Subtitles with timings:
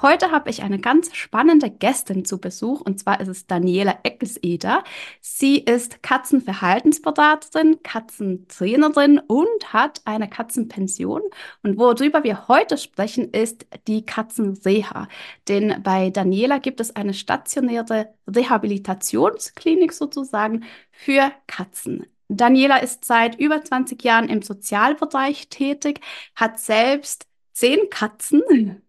[0.00, 4.82] Heute habe ich eine ganz spannende Gästin zu Besuch und zwar ist es Daniela Eckeseder.
[5.20, 11.22] Sie ist Katzenverhaltensberaterin, Katzentrainerin und hat eine Katzenpension.
[11.62, 15.06] Und worüber wir heute sprechen, ist die Katzenreha.
[15.46, 22.06] Denn bei Daniela gibt es eine stationäre Rehabilitationsklinik sozusagen für Katzen.
[22.28, 26.00] Daniela ist seit über 20 Jahren im Sozialbereich tätig,
[26.34, 28.82] hat selbst zehn Katzen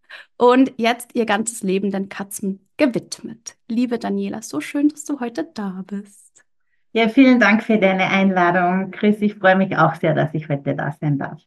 [0.43, 3.55] und jetzt ihr ganzes Leben den Katzen gewidmet.
[3.69, 6.43] Liebe Daniela, so schön, dass du heute da bist.
[6.91, 9.21] Ja, vielen Dank für deine Einladung, Chris.
[9.21, 11.41] Ich freue mich auch sehr, dass ich heute da sein darf.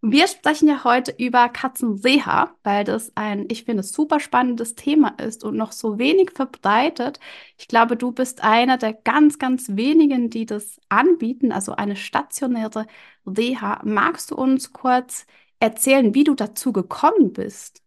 [0.00, 5.44] Wir sprechen ja heute über Katzenreha, weil das ein, ich finde, super spannendes Thema ist
[5.44, 7.20] und noch so wenig verbreitet.
[7.58, 12.86] Ich glaube, du bist einer der ganz, ganz wenigen, die das anbieten, also eine stationäre
[13.26, 13.82] Reha.
[13.84, 15.26] Magst du uns kurz
[15.60, 17.83] erzählen, wie du dazu gekommen bist?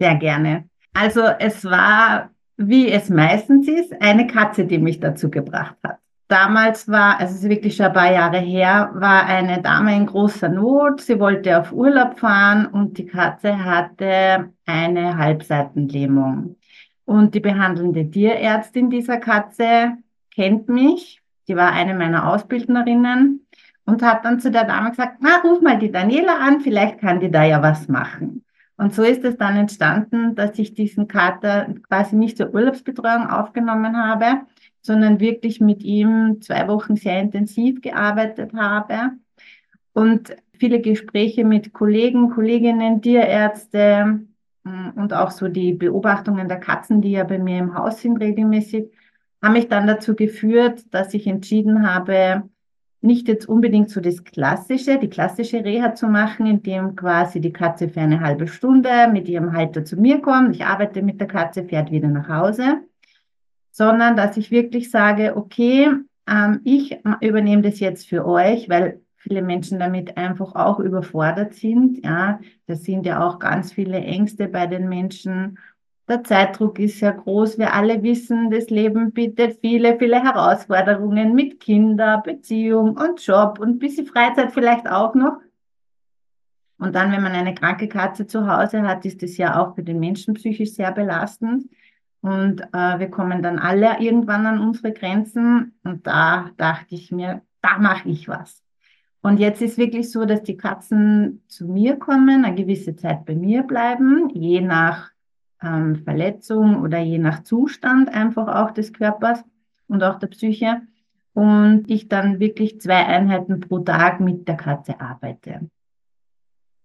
[0.00, 0.64] Sehr gerne.
[0.94, 5.98] Also es war, wie es meistens ist, eine Katze, die mich dazu gebracht hat.
[6.26, 10.06] Damals war, also es ist wirklich schon ein paar Jahre her, war eine Dame in
[10.06, 11.00] großer Not.
[11.00, 16.56] Sie wollte auf Urlaub fahren und die Katze hatte eine Halbseitenlähmung.
[17.04, 19.98] Und die behandelnde Tierärztin dieser Katze
[20.32, 21.20] kennt mich.
[21.48, 23.46] Die war eine meiner Ausbildnerinnen
[23.84, 27.20] und hat dann zu der Dame gesagt, na, ruf mal die Daniela an, vielleicht kann
[27.20, 28.44] die da ja was machen.
[28.80, 33.94] Und so ist es dann entstanden, dass ich diesen Kater quasi nicht zur Urlaubsbetreuung aufgenommen
[33.94, 34.40] habe,
[34.80, 39.18] sondern wirklich mit ihm zwei Wochen sehr intensiv gearbeitet habe
[39.92, 44.20] und viele Gespräche mit Kollegen, Kolleginnen, Tierärzte
[44.64, 48.16] mm, und auch so die Beobachtungen der Katzen, die ja bei mir im Haus sind
[48.16, 48.90] regelmäßig,
[49.42, 52.48] haben mich dann dazu geführt, dass ich entschieden habe,
[53.02, 57.88] nicht jetzt unbedingt so das Klassische, die klassische Reha zu machen, indem quasi die Katze
[57.88, 61.64] für eine halbe Stunde mit ihrem Halter zu mir kommt, ich arbeite mit der Katze,
[61.64, 62.80] fährt wieder nach Hause,
[63.70, 65.88] sondern dass ich wirklich sage, okay,
[66.28, 72.04] ähm, ich übernehme das jetzt für euch, weil viele Menschen damit einfach auch überfordert sind.
[72.04, 75.58] Ja, das sind ja auch ganz viele Ängste bei den Menschen
[76.10, 77.56] der Zeitdruck ist sehr groß.
[77.56, 83.68] Wir alle wissen, das Leben bietet viele, viele Herausforderungen mit Kinder, Beziehung und Job und
[83.68, 85.38] ein bisschen Freizeit vielleicht auch noch.
[86.78, 89.84] Und dann, wenn man eine kranke Katze zu Hause hat, ist das ja auch für
[89.84, 91.70] den Menschen psychisch sehr belastend.
[92.22, 95.78] Und äh, wir kommen dann alle irgendwann an unsere Grenzen.
[95.84, 98.64] Und da dachte ich mir, da mache ich was.
[99.22, 103.34] Und jetzt ist wirklich so, dass die Katzen zu mir kommen, eine gewisse Zeit bei
[103.36, 105.09] mir bleiben, je nach
[105.62, 109.44] ähm, Verletzung oder je nach Zustand einfach auch des Körpers
[109.88, 110.82] und auch der Psyche.
[111.32, 115.70] Und ich dann wirklich zwei Einheiten pro Tag mit der Katze arbeite.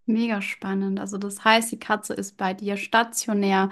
[0.06, 1.00] Mega spannend.
[1.00, 3.70] Also das heißt, die Katze ist bei dir stationär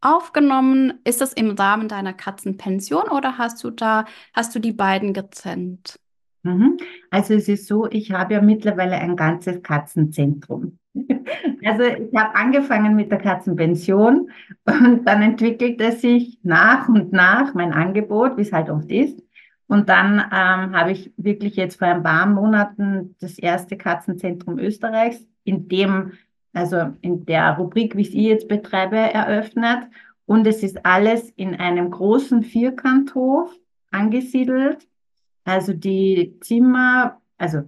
[0.00, 0.94] aufgenommen.
[1.04, 5.98] Ist das im Rahmen deiner Katzenpension oder hast du da, hast du die beiden getrennt?
[6.42, 6.78] Mhm.
[7.10, 10.78] Also es ist so, ich habe ja mittlerweile ein ganzes Katzenzentrum.
[11.64, 14.30] Also ich habe angefangen mit der Katzenpension
[14.64, 19.20] und dann entwickelte sich nach und nach mein Angebot, wie es halt oft ist.
[19.66, 25.26] Und dann ähm, habe ich wirklich jetzt vor ein paar Monaten das erste Katzenzentrum Österreichs
[25.44, 26.12] in dem,
[26.52, 29.88] also in der Rubrik, wie ich sie jetzt betreibe, eröffnet.
[30.24, 33.52] Und es ist alles in einem großen Vierkanthof
[33.90, 34.86] angesiedelt.
[35.44, 37.62] Also die Zimmer, also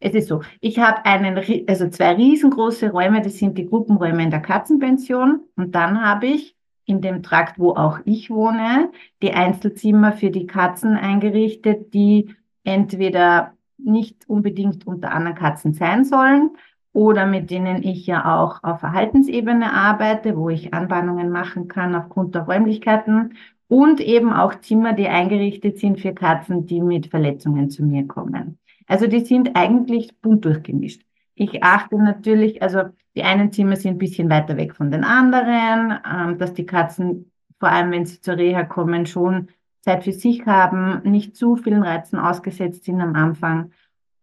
[0.00, 4.30] es ist so, ich habe einen, also zwei riesengroße Räume, das sind die Gruppenräume in
[4.30, 5.40] der Katzenpension.
[5.56, 6.54] Und dann habe ich
[6.84, 8.90] in dem Trakt, wo auch ich wohne,
[9.22, 16.50] die Einzelzimmer für die Katzen eingerichtet, die entweder nicht unbedingt unter anderen Katzen sein sollen
[16.92, 22.34] oder mit denen ich ja auch auf Verhaltensebene arbeite, wo ich Anbahnungen machen kann aufgrund
[22.34, 23.34] der Räumlichkeiten
[23.68, 28.58] und eben auch Zimmer, die eingerichtet sind für Katzen, die mit Verletzungen zu mir kommen.
[28.88, 31.02] Also die sind eigentlich bunt durchgemischt.
[31.34, 36.00] Ich achte natürlich, also die einen Zimmer sind ein bisschen weiter weg von den anderen,
[36.04, 37.30] ähm, dass die Katzen,
[37.60, 39.48] vor allem wenn sie zur Reha kommen, schon
[39.82, 43.70] Zeit für sich haben, nicht zu vielen Reizen ausgesetzt sind am Anfang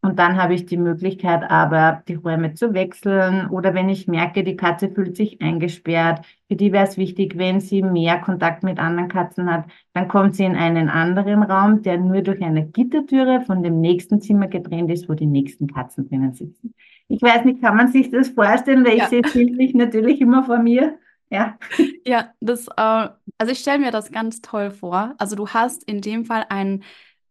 [0.06, 4.44] und dann habe ich die Möglichkeit aber, die Räume zu wechseln oder wenn ich merke,
[4.44, 8.80] die Katze fühlt sich eingesperrt, für die wäre es wichtig, wenn sie mehr Kontakt mit
[8.80, 13.42] anderen Katzen hat, dann kommt sie in einen anderen Raum, der nur durch eine Gittertüre
[13.42, 16.74] von dem nächsten Zimmer getrennt ist, wo die nächsten Katzen drinnen sitzen.
[17.08, 19.04] Ich weiß nicht, kann man sich das vorstellen, weil ja.
[19.04, 20.98] ich sehe es natürlich immer vor mir.
[21.30, 21.58] Ja.
[22.06, 25.16] Ja, das, äh, also ich stelle mir das ganz toll vor.
[25.18, 26.84] Also du hast in dem Fall ein,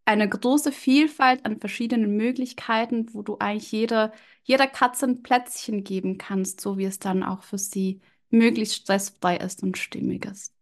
[0.04, 4.12] eine große Vielfalt an verschiedenen Möglichkeiten, wo du eigentlich jede,
[4.42, 9.36] jeder Katze ein Plätzchen geben kannst, so wie es dann auch für sie möglichst stressfrei
[9.36, 10.52] ist und stimmig ist.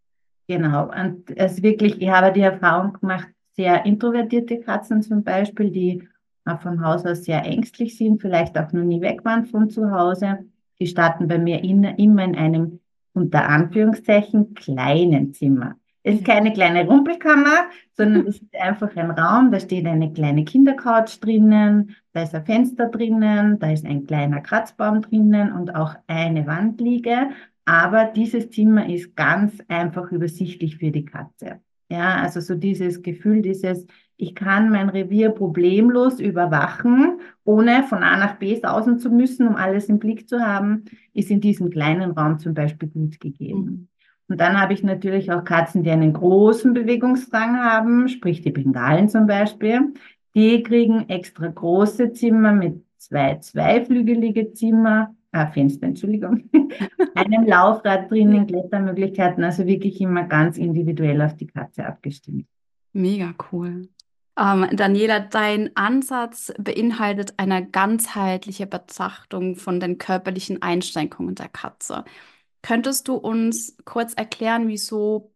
[0.48, 0.90] Genau.
[0.90, 6.08] Und es wirklich, ich habe die Erfahrung gemacht, sehr introvertierte Katzen zum Beispiel, die
[6.60, 10.38] von Haus aus sehr ängstlich sind, vielleicht auch noch nie weg waren von zu Hause.
[10.80, 12.80] Die starten bei mir in, immer in einem
[13.12, 15.76] unter Anführungszeichen kleinen Zimmer.
[16.04, 17.66] Es ist keine kleine Rumpelkammer,
[17.96, 22.44] sondern es ist einfach ein Raum, da steht eine kleine Kindercouch drinnen, da ist ein
[22.44, 27.30] Fenster drinnen, da ist ein kleiner Kratzbaum drinnen und auch eine Wandliege.
[27.64, 31.60] Aber dieses Zimmer ist ganz einfach übersichtlich für die Katze.
[31.88, 38.16] Ja, also so dieses Gefühl, dieses, ich kann mein Revier problemlos überwachen, ohne von A
[38.16, 42.12] nach B sausen zu müssen, um alles im Blick zu haben, ist in diesem kleinen
[42.12, 43.88] Raum zum Beispiel gut gegeben.
[44.32, 49.10] Und dann habe ich natürlich auch Katzen, die einen großen Bewegungsdrang haben, sprich die Bengalen
[49.10, 49.92] zum Beispiel.
[50.34, 56.44] Die kriegen extra große Zimmer mit zwei zweiflügelige Zimmer, äh, Fenster, Entschuldigung,
[57.14, 62.46] einem Laufrad drinnen, Klettermöglichkeiten, also wirklich immer ganz individuell auf die Katze abgestimmt.
[62.94, 63.86] Mega cool.
[64.38, 72.04] Ähm, Daniela, dein Ansatz beinhaltet eine ganzheitliche Betrachtung von den körperlichen Einschränkungen der Katze.
[72.62, 75.32] Könntest du uns kurz erklären, wieso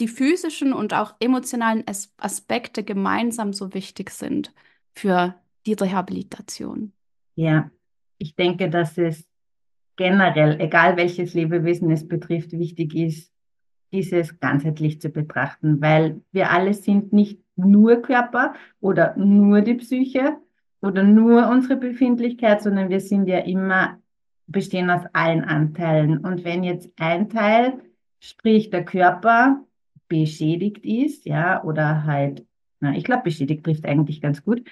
[0.00, 4.54] die physischen und auch emotionalen As Aspekte gemeinsam so wichtig sind
[4.94, 5.34] für
[5.66, 6.92] die Rehabilitation?
[7.34, 7.70] Ja,
[8.18, 9.26] ich denke, dass es
[9.96, 13.32] generell, egal welches Lebewesen es betrifft, wichtig ist,
[13.92, 20.36] dieses ganzheitlich zu betrachten, weil wir alle sind nicht nur Körper oder nur die Psyche
[20.80, 23.98] oder nur unsere Befindlichkeit, sondern wir sind ja immer,
[24.46, 26.18] bestehen aus allen Anteilen.
[26.18, 27.80] Und wenn jetzt ein Teil,
[28.20, 29.60] sprich der Körper,
[30.08, 32.46] beschädigt ist, ja, oder halt,
[32.80, 34.62] na, ich glaube, beschädigt trifft eigentlich ganz gut,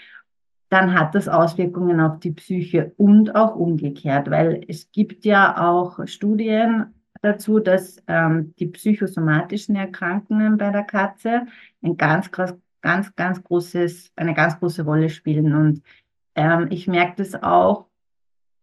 [0.68, 6.06] dann hat das Auswirkungen auf die Psyche und auch umgekehrt, weil es gibt ja auch
[6.06, 11.46] Studien dazu, dass ähm, die psychosomatischen Erkrankungen bei der Katze
[11.82, 15.54] ein ganz, ganz, ganz großes, eine ganz große Rolle spielen.
[15.54, 15.82] Und
[16.34, 17.86] ähm, ich merke das auch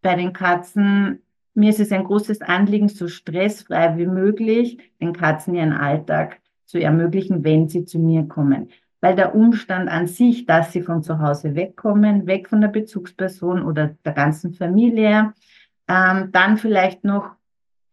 [0.02, 1.22] bei den Katzen.
[1.54, 6.80] Mir ist es ein großes Anliegen, so stressfrei wie möglich den Katzen ihren Alltag zu
[6.80, 8.70] ermöglichen, wenn sie zu mir kommen
[9.02, 13.64] weil der Umstand an sich, dass sie von zu Hause wegkommen, weg von der Bezugsperson
[13.64, 15.34] oder der ganzen Familie,
[15.88, 17.32] ähm, dann vielleicht noch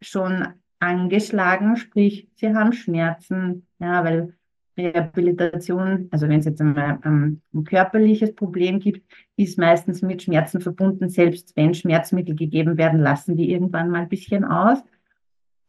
[0.01, 0.49] schon
[0.79, 4.36] angeschlagen, sprich, sie haben Schmerzen, ja, weil
[4.77, 10.61] Rehabilitation, also wenn es jetzt einmal ähm, ein körperliches Problem gibt, ist meistens mit Schmerzen
[10.61, 11.09] verbunden.
[11.09, 14.83] Selbst wenn Schmerzmittel gegeben werden, lassen die irgendwann mal ein bisschen aus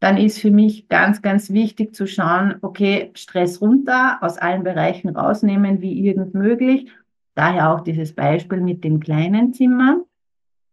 [0.00, 5.08] dann ist für mich ganz, ganz wichtig zu schauen, okay, Stress runter, aus allen Bereichen
[5.08, 6.88] rausnehmen, wie irgend möglich.
[7.34, 10.04] Daher auch dieses Beispiel mit dem kleinen Zimmer.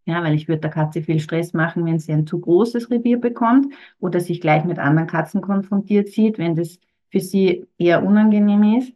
[0.05, 3.19] Ja, weil ich würde der Katze viel Stress machen, wenn sie ein zu großes Revier
[3.19, 6.79] bekommt oder sich gleich mit anderen Katzen konfrontiert sieht, wenn das
[7.09, 8.93] für sie eher unangenehm ist.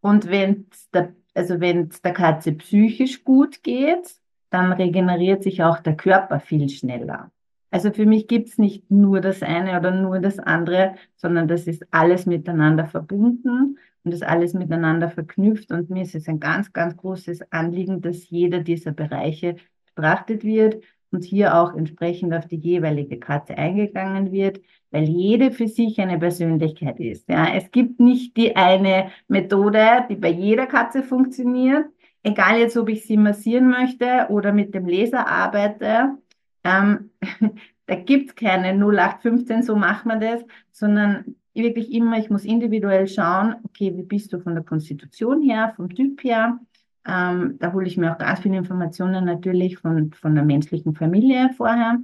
[0.00, 4.14] Und wenn der, also es der Katze psychisch gut geht,
[4.50, 7.30] dann regeneriert sich auch der Körper viel schneller.
[7.70, 11.86] Also für mich gibt's nicht nur das eine oder nur das andere, sondern das ist
[11.92, 15.70] alles miteinander verbunden und das alles miteinander verknüpft.
[15.70, 19.56] Und mir ist es ein ganz, ganz großes Anliegen, dass jeder dieser Bereiche
[19.94, 20.82] betrachtet wird
[21.12, 26.18] und hier auch entsprechend auf die jeweilige Katze eingegangen wird, weil jede für sich eine
[26.18, 27.28] Persönlichkeit ist.
[27.28, 31.86] Ja, es gibt nicht die eine Methode, die bei jeder Katze funktioniert.
[32.22, 36.18] Egal jetzt, ob ich sie massieren möchte oder mit dem Laser arbeite
[36.64, 37.10] ähm,
[37.86, 43.08] da gibt es keine 0815, so macht man das, sondern wirklich immer, ich muss individuell
[43.08, 46.60] schauen, okay, wie bist du von der Konstitution her, vom Typ her.
[47.06, 51.50] Ähm, da hole ich mir auch ganz viele Informationen natürlich von, von der menschlichen Familie
[51.56, 51.98] vorher.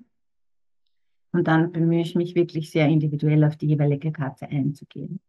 [1.33, 5.21] Und dann bemühe ich mich wirklich sehr individuell auf die jeweilige Katze einzugehen.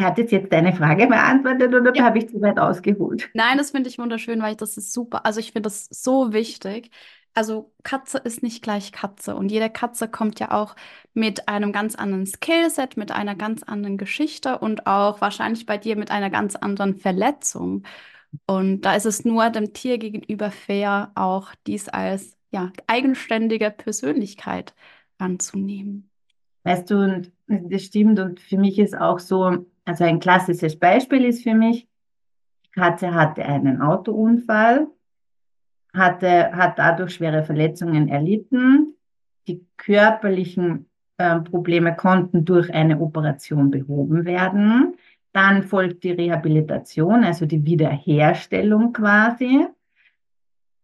[0.00, 2.04] Hat jetzt jetzt deine Frage beantwortet oder ja.
[2.04, 3.28] habe ich zu weit ausgeholt?
[3.34, 5.26] Nein, das finde ich wunderschön, weil ich das ist super.
[5.26, 6.90] Also ich finde das so wichtig,
[7.34, 10.74] also Katze ist nicht gleich Katze und jede Katze kommt ja auch
[11.14, 15.96] mit einem ganz anderen Skillset, mit einer ganz anderen Geschichte und auch wahrscheinlich bei dir
[15.96, 17.84] mit einer ganz anderen Verletzung.
[18.46, 24.74] Und da ist es nur dem Tier gegenüber fair, auch dies als ja, eigenständige Persönlichkeit
[25.18, 26.10] anzunehmen.
[26.64, 31.24] Weißt du, und das stimmt und für mich ist auch so, also ein klassisches Beispiel
[31.24, 31.88] ist für mich,
[32.66, 34.86] die Katze hatte einen Autounfall
[35.94, 38.94] hatte, hat dadurch schwere Verletzungen erlitten.
[39.46, 40.86] Die körperlichen
[41.50, 44.96] Probleme konnten durch eine Operation behoben werden.
[45.32, 49.66] Dann folgt die Rehabilitation, also die Wiederherstellung quasi.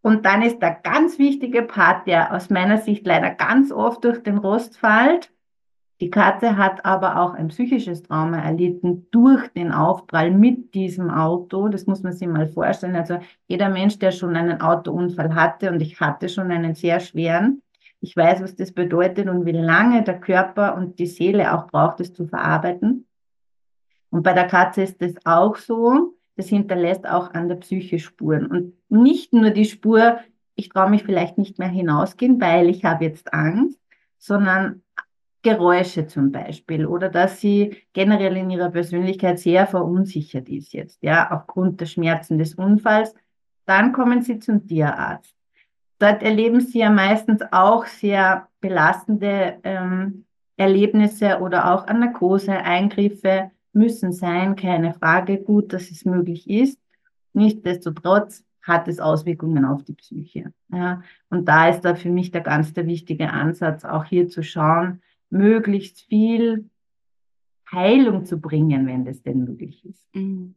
[0.03, 4.23] Und dann ist der ganz wichtige Part, der aus meiner Sicht leider ganz oft durch
[4.23, 5.33] den Rost fällt.
[6.01, 11.69] Die Katze hat aber auch ein psychisches Trauma erlitten durch den Aufprall mit diesem Auto.
[11.69, 12.95] Das muss man sich mal vorstellen.
[12.95, 17.63] Also jeder Mensch, der schon einen Autounfall hatte, und ich hatte schon einen sehr schweren,
[18.01, 22.01] ich weiß, was das bedeutet und wie lange der Körper und die Seele auch braucht,
[22.01, 23.06] es zu verarbeiten.
[24.17, 26.15] Und bei der Katze ist das auch so.
[26.37, 28.47] Das hinterlässt auch an der Psyche Spuren.
[28.47, 30.21] Und nicht nur die Spur,
[30.55, 33.79] ich traue mich vielleicht nicht mehr hinausgehen, weil ich habe jetzt Angst,
[34.17, 34.81] sondern
[35.43, 41.31] Geräusche zum Beispiel oder dass sie generell in ihrer Persönlichkeit sehr verunsichert ist jetzt, ja,
[41.31, 43.15] aufgrund der Schmerzen des Unfalls.
[43.67, 45.37] Dann kommen sie zum Tierarzt.
[45.99, 50.25] Dort erleben sie ja meistens auch sehr belastende ähm,
[50.57, 56.81] Erlebnisse oder auch an Narkose, Eingriffe, müssen sein, keine Frage, gut, dass es möglich ist.
[57.33, 60.53] Nichtsdestotrotz hat es Auswirkungen auf die Psyche.
[60.73, 61.03] Ja.
[61.31, 65.03] Und da ist da für mich der ganz der wichtige Ansatz, auch hier zu schauen,
[65.31, 66.69] möglichst viel
[67.71, 70.03] Heilung zu bringen, wenn das denn möglich ist.
[70.15, 70.55] Mhm.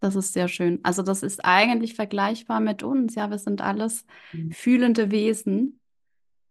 [0.00, 0.78] Das ist sehr schön.
[0.84, 3.14] Also das ist eigentlich vergleichbar mit uns.
[3.14, 4.52] Ja, wir sind alles mhm.
[4.52, 5.80] fühlende Wesen.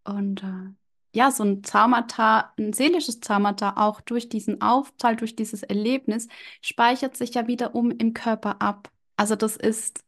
[0.03, 0.71] Und äh,
[1.17, 6.27] ja, so ein Traumata, ein seelisches Traumata auch durch diesen Aufteil, durch dieses Erlebnis,
[6.61, 8.91] speichert sich ja wiederum im Körper ab.
[9.15, 10.05] Also das ist,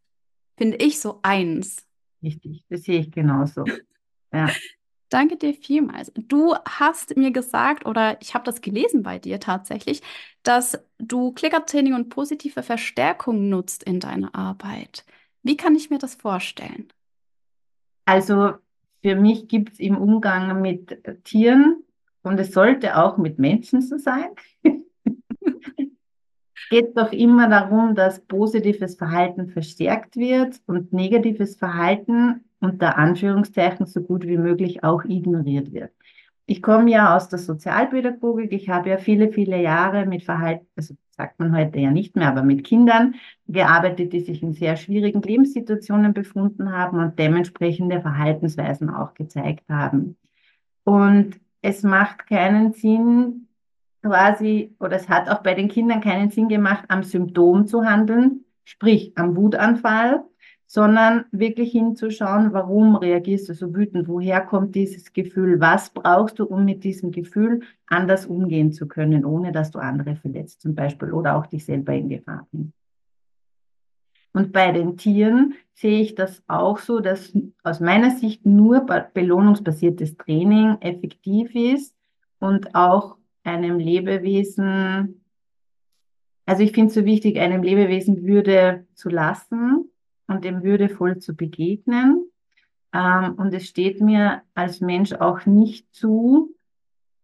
[0.55, 1.87] finde ich, so eins.
[2.21, 3.65] Richtig, das sehe ich genauso.
[4.31, 4.47] Ja.
[5.09, 6.11] Danke dir vielmals.
[6.15, 10.03] Du hast mir gesagt, oder ich habe das gelesen bei dir tatsächlich,
[10.43, 15.03] dass du Klickertraining und positive Verstärkung nutzt in deiner Arbeit.
[15.41, 16.89] Wie kann ich mir das vorstellen?
[18.05, 18.59] Also
[19.01, 21.83] für mich gibt es im Umgang mit Tieren,
[22.21, 24.29] und es sollte auch mit Menschen so sein,
[26.69, 34.01] geht doch immer darum, dass positives Verhalten verstärkt wird und negatives Verhalten unter Anführungszeichen so
[34.01, 35.91] gut wie möglich auch ignoriert wird.
[36.45, 38.51] Ich komme ja aus der Sozialpädagogik.
[38.51, 42.29] Ich habe ja viele, viele Jahre mit Verhalten, also sagt man heute ja nicht mehr,
[42.29, 43.15] aber mit Kindern
[43.49, 50.15] gearbeitet, die sich in sehr schwierigen Lebenssituationen befunden haben und dementsprechende Verhaltensweisen auch gezeigt haben.
[50.85, 53.47] Und es macht keinen Sinn,
[54.01, 58.45] quasi, oder es hat auch bei den Kindern keinen Sinn gemacht, am Symptom zu handeln,
[58.63, 60.23] sprich am Wutanfall,
[60.71, 66.45] sondern wirklich hinzuschauen, warum reagierst du so wütend, woher kommt dieses Gefühl, was brauchst du,
[66.45, 71.11] um mit diesem Gefühl anders umgehen zu können, ohne dass du andere verletzt zum Beispiel
[71.11, 72.75] oder auch dich selber in Gefahr bringst.
[74.31, 78.85] Und bei den Tieren sehe ich das auch so, dass aus meiner Sicht nur
[79.15, 81.95] belohnungsbasiertes Training effektiv ist
[82.37, 85.23] und auch einem Lebewesen,
[86.45, 89.88] also ich finde es so wichtig, einem Lebewesen Würde zu lassen
[90.29, 92.25] und dem würdevoll zu begegnen.
[92.93, 96.55] Ähm, und es steht mir als Mensch auch nicht zu,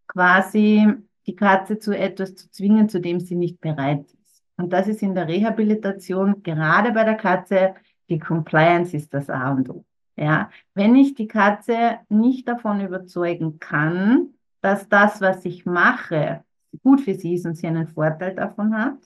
[0.06, 0.92] quasi
[1.26, 4.42] die Katze zu etwas zu zwingen, zu dem sie nicht bereit ist.
[4.56, 7.74] Und das ist in der Rehabilitation, gerade bei der Katze,
[8.08, 9.84] die Compliance ist das A und O.
[10.16, 14.30] Ja, wenn ich die Katze nicht davon überzeugen kann,
[14.62, 16.42] dass das, was ich mache,
[16.82, 18.98] gut für sie ist und sie einen Vorteil davon hat,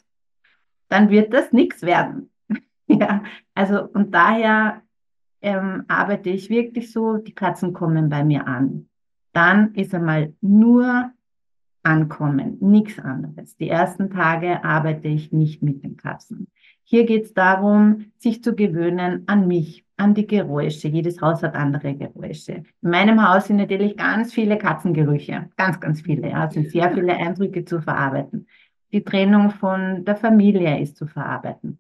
[0.89, 2.30] dann wird das nichts werden.
[3.01, 3.23] Ja,
[3.55, 4.83] also und daher
[5.43, 8.89] ähm, arbeite ich wirklich so, die Katzen kommen bei mir an.
[9.33, 11.13] Dann ist einmal nur
[11.83, 13.57] ankommen, nichts anderes.
[13.57, 16.49] Die ersten Tage arbeite ich nicht mit den Katzen.
[16.83, 20.89] Hier geht es darum, sich zu gewöhnen an mich, an die Geräusche.
[20.89, 22.65] Jedes Haus hat andere Geräusche.
[22.83, 26.31] In meinem Haus sind natürlich ganz viele Katzengerüche, ganz, ganz viele.
[26.31, 28.49] Ja, es sind sehr viele Eindrücke zu verarbeiten.
[28.93, 31.79] Die Trennung von der Familie ist zu verarbeiten.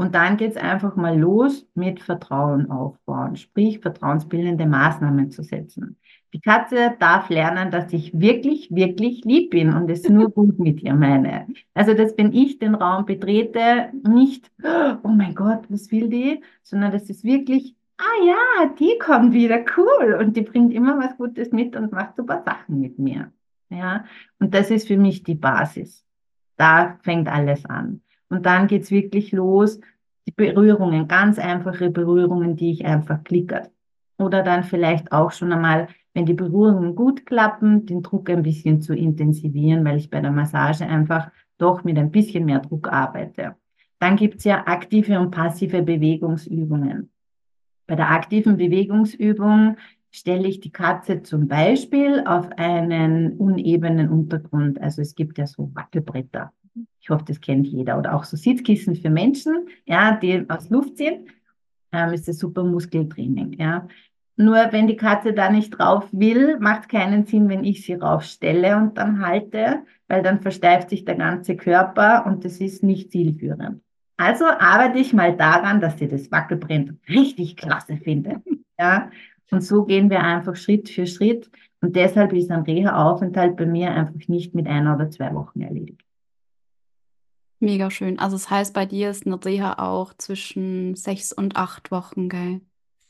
[0.00, 5.98] Und dann geht es einfach mal los mit Vertrauen aufbauen, sprich vertrauensbildende Maßnahmen zu setzen.
[6.32, 10.82] Die Katze darf lernen, dass ich wirklich, wirklich lieb bin und es nur gut mit
[10.82, 11.48] ihr meine.
[11.74, 14.50] Also, dass wenn ich den Raum betrete, nicht,
[15.02, 19.62] oh mein Gott, was will die, sondern dass es wirklich, ah ja, die kommt wieder,
[19.76, 23.32] cool und die bringt immer was Gutes mit und macht super Sachen mit mir.
[23.68, 24.06] Ja,
[24.38, 26.06] und das ist für mich die Basis.
[26.56, 28.00] Da fängt alles an.
[28.30, 29.80] Und dann geht's wirklich los,
[30.26, 33.70] die Berührungen, ganz einfache Berührungen, die ich einfach klickert.
[34.18, 38.80] Oder dann vielleicht auch schon einmal, wenn die Berührungen gut klappen, den Druck ein bisschen
[38.80, 43.56] zu intensivieren, weil ich bei der Massage einfach doch mit ein bisschen mehr Druck arbeite.
[43.98, 47.10] Dann gibt's ja aktive und passive Bewegungsübungen.
[47.86, 49.76] Bei der aktiven Bewegungsübung
[50.10, 54.80] stelle ich die Katze zum Beispiel auf einen unebenen Untergrund.
[54.80, 56.52] Also es gibt ja so Wackelbretter.
[57.00, 57.98] Ich hoffe, das kennt jeder.
[57.98, 61.28] Oder auch so Sitzkissen für Menschen, ja, die aus Luft sind.
[61.92, 63.88] Ähm, ist das super Muskeltraining, ja.
[64.36, 68.76] Nur wenn die Katze da nicht drauf will, macht keinen Sinn, wenn ich sie raufstelle
[68.76, 73.82] und dann halte, weil dann versteift sich der ganze Körper und das ist nicht zielführend.
[74.16, 78.38] Also arbeite ich mal daran, dass sie das Wackelbrett richtig klasse findet.
[78.78, 79.10] Ja,
[79.50, 81.50] und so gehen wir einfach Schritt für Schritt.
[81.82, 86.00] Und deshalb ist ein Reha-Aufenthalt bei mir einfach nicht mit einer oder zwei Wochen erledigt.
[87.60, 88.18] Mega schön.
[88.18, 92.62] Also das heißt, bei dir ist eine Reha auch zwischen sechs und acht Wochen, gell?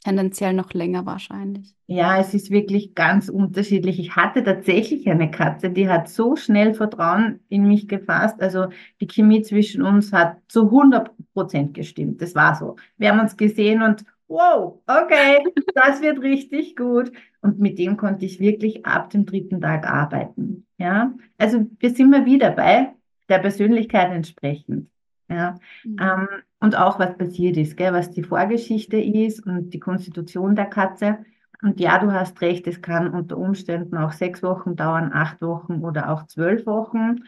[0.02, 1.74] Tendenziell noch länger wahrscheinlich.
[1.86, 4.00] Ja, es ist wirklich ganz unterschiedlich.
[4.00, 8.40] Ich hatte tatsächlich eine Katze, die hat so schnell Vertrauen in mich gefasst.
[8.40, 8.68] Also
[9.00, 12.22] die Chemie zwischen uns hat zu 100 Prozent gestimmt.
[12.22, 12.76] Das war so.
[12.96, 17.12] Wir haben uns gesehen und wow, okay, das wird richtig gut.
[17.42, 20.66] Und mit dem konnte ich wirklich ab dem dritten Tag arbeiten.
[20.78, 22.94] Ja, also wir sind mal wieder bei
[23.30, 24.90] der Persönlichkeit entsprechend.
[25.28, 25.96] Ja, mhm.
[26.00, 30.66] ähm, und auch was passiert ist, gell, was die Vorgeschichte ist und die Konstitution der
[30.66, 31.18] Katze.
[31.62, 35.84] Und ja, du hast recht, es kann unter Umständen auch sechs Wochen dauern, acht Wochen
[35.84, 37.24] oder auch zwölf Wochen.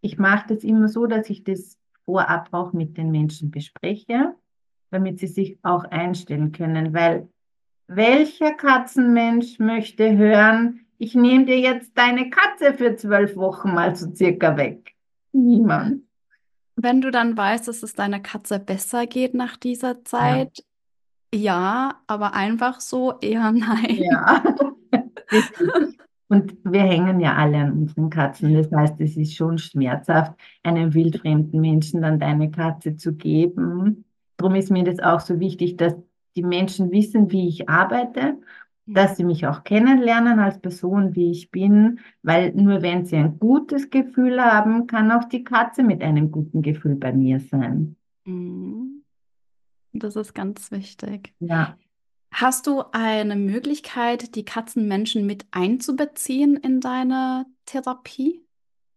[0.00, 4.34] Ich mache das immer so, dass ich das vorab auch mit den Menschen bespreche,
[4.90, 7.28] damit sie sich auch einstellen können, weil
[7.86, 14.14] welcher Katzenmensch möchte hören, ich nehme dir jetzt deine Katze für zwölf Wochen mal so
[14.14, 14.94] circa weg?
[15.32, 16.02] Niemand.
[16.76, 20.58] Wenn du dann weißt, dass es deiner Katze besser geht nach dieser Zeit,
[21.34, 23.98] ja, ja aber einfach so eher nein.
[23.98, 24.42] Ja.
[26.28, 28.54] Und wir hängen ja alle an unseren Katzen.
[28.54, 34.04] Das heißt, es ist schon schmerzhaft, einem wildfremden Menschen dann deine Katze zu geben.
[34.36, 35.96] Darum ist mir das auch so wichtig, dass
[36.36, 38.36] die Menschen wissen, wie ich arbeite
[38.94, 43.38] dass sie mich auch kennenlernen als Person, wie ich bin, weil nur wenn sie ein
[43.38, 47.96] gutes Gefühl haben, kann auch die Katze mit einem guten Gefühl bei mir sein.
[48.24, 49.02] Mhm.
[49.92, 51.34] Das ist ganz wichtig.
[51.40, 51.76] Ja.
[52.30, 58.42] Hast du eine Möglichkeit, die Katzenmenschen mit einzubeziehen in deine Therapie?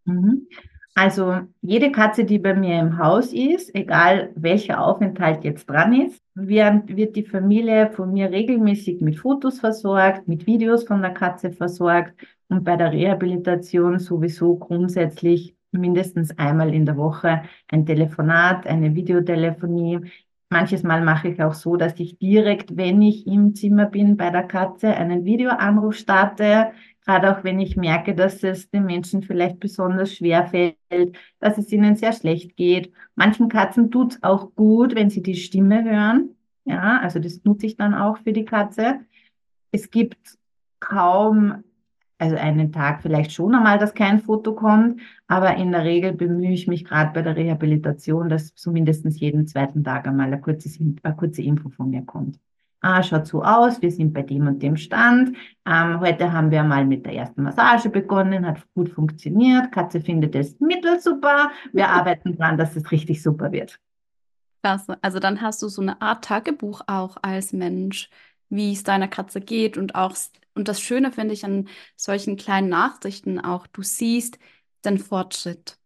[0.04, 0.46] Mhm.
[0.94, 6.21] Also jede Katze, die bei mir im Haus ist, egal welcher Aufenthalt jetzt dran ist,
[6.34, 12.14] wird die Familie von mir regelmäßig mit Fotos versorgt, mit Videos von der Katze versorgt
[12.48, 20.00] und bei der Rehabilitation sowieso grundsätzlich mindestens einmal in der Woche ein Telefonat, eine Videotelefonie.
[20.50, 24.30] Manches Mal mache ich auch so, dass ich direkt, wenn ich im Zimmer bin bei
[24.30, 26.72] der Katze, einen Videoanruf starte,
[27.04, 31.72] gerade auch wenn ich merke, dass es den Menschen vielleicht besonders schwer fällt, dass es
[31.72, 32.92] ihnen sehr schlecht geht.
[33.14, 36.36] Manchen Katzen tut es auch gut, wenn sie die Stimme hören.
[36.64, 39.00] Ja, also das nutze ich dann auch für die Katze.
[39.72, 40.38] Es gibt
[40.80, 41.64] kaum,
[42.18, 46.52] also einen Tag vielleicht schon einmal, dass kein Foto kommt, aber in der Regel bemühe
[46.52, 50.68] ich mich gerade bei der Rehabilitation, dass zumindest jeden zweiten Tag einmal eine kurze,
[51.02, 52.38] eine kurze Info von mir kommt
[52.82, 55.36] ah, schaut so aus, wir sind bei dem und dem Stand.
[55.64, 59.72] Ähm, heute haben wir mal mit der ersten Massage begonnen, hat gut funktioniert.
[59.72, 61.50] Katze findet es mittelsuper.
[61.72, 63.78] Wir arbeiten dran, dass es richtig super wird.
[64.62, 64.98] Klasse.
[65.00, 68.10] Also dann hast du so eine Art Tagebuch auch als Mensch,
[68.48, 70.14] wie es deiner Katze geht und auch,
[70.54, 74.38] und das Schöne finde ich an solchen kleinen Nachrichten auch, du siehst
[74.84, 75.78] den Fortschritt,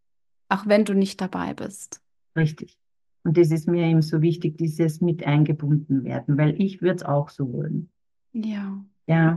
[0.48, 2.00] auch wenn du nicht dabei bist.
[2.36, 2.76] Richtig.
[3.26, 7.02] Und das ist mir eben so wichtig, dieses mit eingebunden werden, weil ich würde es
[7.02, 7.90] auch so wollen.
[8.32, 8.84] Ja.
[9.08, 9.36] Ja.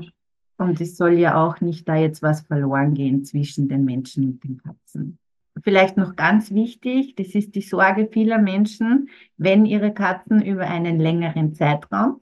[0.57, 4.43] Und es soll ja auch nicht da jetzt was verloren gehen zwischen den Menschen und
[4.43, 5.17] den Katzen.
[5.63, 10.99] Vielleicht noch ganz wichtig, das ist die Sorge vieler Menschen, wenn ihre Katzen über einen
[10.99, 12.21] längeren Zeitraum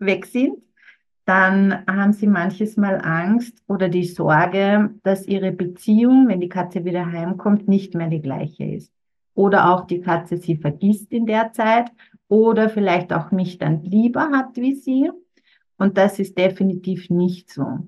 [0.00, 0.58] weg sind,
[1.26, 6.84] dann haben sie manches Mal Angst oder die Sorge, dass ihre Beziehung, wenn die Katze
[6.84, 8.92] wieder heimkommt, nicht mehr die gleiche ist
[9.34, 11.90] oder auch die Katze sie vergisst in der Zeit
[12.28, 15.10] oder vielleicht auch mich dann lieber hat wie sie.
[15.78, 17.78] Und das ist definitiv nicht so.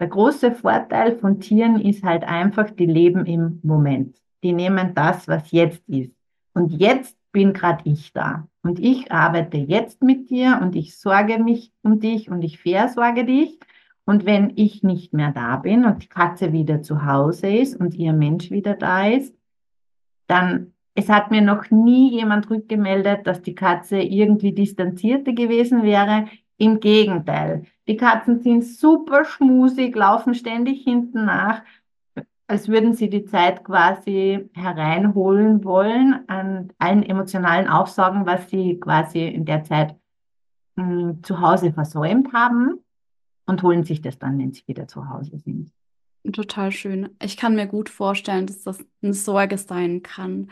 [0.00, 4.16] Der große Vorteil von Tieren ist halt einfach, die leben im Moment.
[4.42, 6.12] Die nehmen das, was jetzt ist.
[6.54, 8.48] Und jetzt bin gerade ich da.
[8.62, 13.24] Und ich arbeite jetzt mit dir und ich sorge mich um dich und ich versorge
[13.24, 13.58] dich.
[14.04, 17.94] Und wenn ich nicht mehr da bin und die Katze wieder zu Hause ist und
[17.94, 19.34] ihr Mensch wieder da ist,
[20.26, 26.26] dann es hat mir noch nie jemand rückgemeldet, dass die Katze irgendwie distanzierter gewesen wäre.
[26.58, 27.64] Im Gegenteil.
[27.88, 31.62] Die Katzen sind super schmusig, laufen ständig hinten nach,
[32.46, 39.26] als würden sie die Zeit quasi hereinholen wollen an allen emotionalen Aufsagen, was sie quasi
[39.26, 39.96] in der Zeit
[40.76, 42.78] mh, hm, zu Hause versäumt haben.
[43.44, 45.72] und holen sich das dann, wenn sie wieder zu Hause sind.
[46.32, 47.08] Total schön.
[47.20, 50.48] Ich kann mir gut vorstellen, dass das eine Sorge sein kann.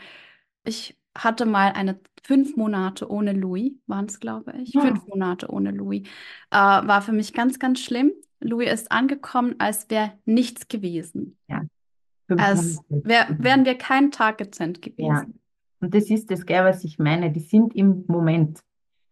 [0.63, 4.73] Ich hatte mal eine fünf Monate ohne Louis, waren es, glaube ich.
[4.73, 4.81] Ja.
[4.81, 6.07] Fünf Monate ohne Louis.
[6.51, 8.11] Äh, war für mich ganz, ganz schlimm.
[8.39, 11.37] Louis ist angekommen, als wäre nichts gewesen.
[11.47, 11.63] Ja.
[12.37, 14.91] Als wär, wären wir kein Tag getrennt Ja.
[15.19, 15.39] gewesen.
[15.81, 17.31] Und das ist das, gell, was ich meine.
[17.31, 18.59] Die sind im Moment.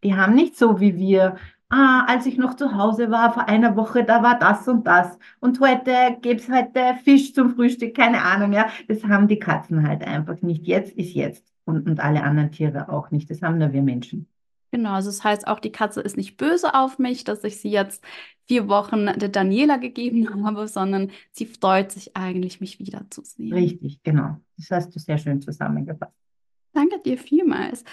[0.04, 1.36] Die haben nicht so wie wir,
[1.70, 5.18] ah, als ich noch zu Hause war, vor einer Woche, da war das und das.
[5.40, 8.68] Und heute gibt's heute Fisch zum Frühstück, keine Ahnung, ja.
[8.88, 10.66] Das haben die Katzen halt einfach nicht.
[10.66, 11.46] Jetzt ist jetzt.
[11.66, 13.30] Und, und alle anderen Tiere auch nicht.
[13.30, 14.28] Das haben nur wir Menschen.
[14.72, 17.70] Genau, also das heißt auch, die Katze ist nicht böse auf mich, dass ich sie
[17.70, 18.04] jetzt
[18.46, 23.54] vier Wochen der Daniela gegeben habe, sondern sie freut sich eigentlich, mich wiederzusehen.
[23.54, 24.38] Richtig, genau.
[24.58, 26.14] Das hast du sehr schön zusammengefasst.
[26.74, 27.84] Danke dir vielmals.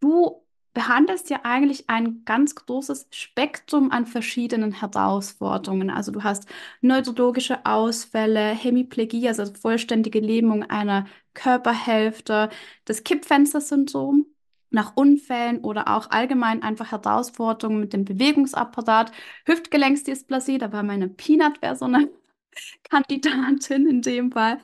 [0.00, 0.42] Du
[0.78, 5.90] behandelst ja eigentlich ein ganz großes Spektrum an verschiedenen Herausforderungen.
[5.90, 6.48] Also du hast
[6.82, 12.48] neurologische Ausfälle, Hemiplegie, also vollständige Lähmung einer Körperhälfte,
[12.84, 14.26] das Kippfenstersyndrom
[14.70, 19.10] nach Unfällen oder auch allgemein einfach Herausforderungen mit dem Bewegungsapparat,
[19.46, 22.08] Hüftgelenksdysplasie, da war meine Peanut, wäre so eine
[22.88, 24.58] Kandidatin in dem Fall,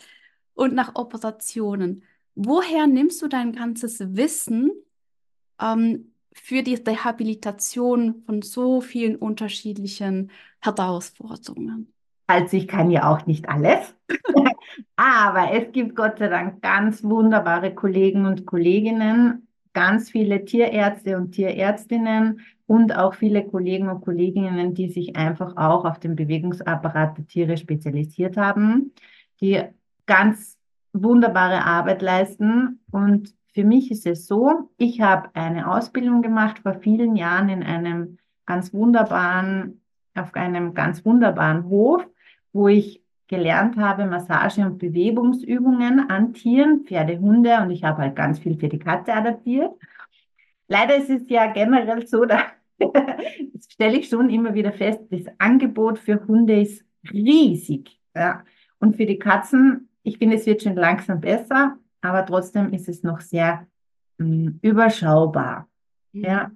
[0.54, 2.04] und nach Operationen.
[2.36, 4.70] Woher nimmst du dein ganzes Wissen
[5.60, 11.92] ähm, für die Rehabilitation von so vielen unterschiedlichen Herausforderungen?
[12.26, 13.94] Also ich kann ja auch nicht alles,
[14.96, 21.32] aber es gibt Gott sei Dank ganz wunderbare Kollegen und Kolleginnen, ganz viele Tierärzte und
[21.32, 27.26] Tierärztinnen und auch viele Kollegen und Kolleginnen, die sich einfach auch auf den Bewegungsapparat der
[27.26, 28.92] Tiere spezialisiert haben,
[29.40, 29.62] die
[30.06, 30.58] ganz
[30.94, 32.80] wunderbare Arbeit leisten.
[32.90, 37.62] Und für mich ist es so, ich habe eine Ausbildung gemacht vor vielen Jahren in
[37.62, 39.80] einem ganz wunderbaren,
[40.14, 42.04] auf einem ganz wunderbaren Hof,
[42.52, 48.16] wo ich gelernt habe, Massage- und Bewegungsübungen an Tieren, Pferde, Hunde und ich habe halt
[48.16, 49.70] ganz viel für die Katze adaptiert.
[50.66, 52.40] Leider ist es ja generell so, da
[53.70, 58.00] stelle ich schon immer wieder fest, das Angebot für Hunde ist riesig.
[58.14, 58.44] Ja.
[58.80, 63.02] Und für die Katzen, ich finde, es wird schon langsam besser, aber trotzdem ist es
[63.02, 63.66] noch sehr
[64.18, 65.68] mh, überschaubar.
[66.12, 66.50] Ja.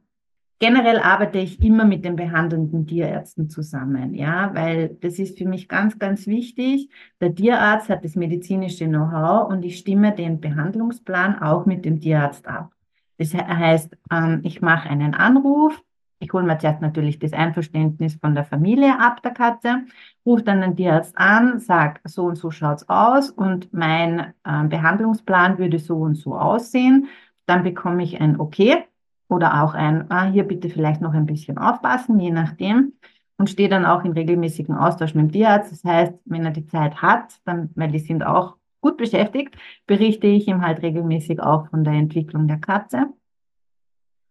[0.61, 5.69] Generell arbeite ich immer mit den behandelnden Tierärzten zusammen, ja, weil das ist für mich
[5.69, 6.91] ganz, ganz wichtig.
[7.21, 12.47] Der Tierarzt hat das medizinische Know-how und ich stimme den Behandlungsplan auch mit dem Tierarzt
[12.49, 12.73] ab.
[13.19, 15.81] Das heißt, ähm, ich mache einen Anruf,
[16.21, 19.85] ich hole mir zuerst natürlich das Einverständnis von der Familie ab, der Katze,
[20.27, 25.59] rufe dann den Tierarzt an, sage, so und so schaut's aus und mein äh, Behandlungsplan
[25.59, 27.09] würde so und so aussehen.
[27.47, 28.85] Dann bekomme ich ein Okay
[29.29, 32.95] oder auch ein, ah, hier bitte vielleicht noch ein bisschen aufpassen, je nachdem.
[33.37, 35.71] Und stehe dann auch in regelmäßigen Austausch mit dem Tierarzt.
[35.71, 40.27] Das heißt, wenn er die Zeit hat, dann, weil die sind auch gut beschäftigt, berichte
[40.27, 43.07] ich ihm halt regelmäßig auch von der Entwicklung der Katze.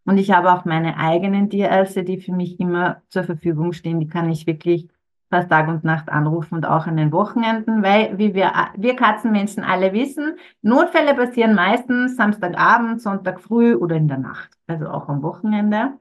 [0.08, 4.00] Und ich habe auch meine eigenen Tierärzte, die für mich immer zur Verfügung stehen.
[4.00, 4.88] Die kann ich wirklich
[5.30, 9.65] fast Tag und Nacht anrufen und auch an den Wochenenden, weil, wie wir, wir Katzenmenschen
[9.65, 15.24] alle wissen, Notfälle passieren meistens Samstagabend, Sonntag früh oder in der Nacht, also auch am
[15.24, 15.98] Wochenende.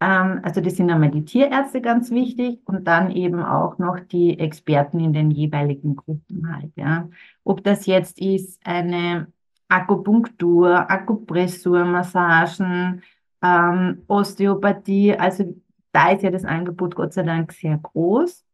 [0.00, 4.40] Ähm, also das sind einmal die Tierärzte ganz wichtig und dann eben auch noch die
[4.40, 7.08] Experten in den jeweiligen Gruppen halt, ja.
[7.44, 9.28] Ob das jetzt ist eine
[9.68, 13.02] Akupunktur, Akupressur, Massagen,
[13.42, 15.54] ähm, Osteopathie, also
[15.92, 18.44] da ist ja das Angebot Gott sei Dank sehr groß.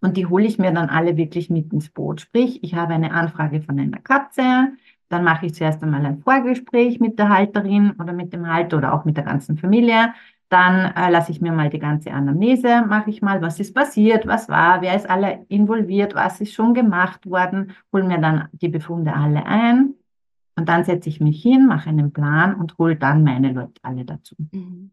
[0.00, 2.20] Und die hole ich mir dann alle wirklich mit ins Boot.
[2.20, 4.72] Sprich, ich habe eine Anfrage von einer Katze,
[5.08, 8.94] dann mache ich zuerst einmal ein Vorgespräch mit der Halterin oder mit dem Halter oder
[8.94, 10.14] auch mit der ganzen Familie.
[10.50, 14.26] Dann äh, lasse ich mir mal die ganze Anamnese, mache ich mal, was ist passiert,
[14.26, 18.68] was war, wer ist alle involviert, was ist schon gemacht worden, hole mir dann die
[18.68, 19.94] Befunde alle ein
[20.58, 24.04] und dann setze ich mich hin, mache einen Plan und hole dann meine Leute alle
[24.04, 24.34] dazu.
[24.50, 24.90] Mhm.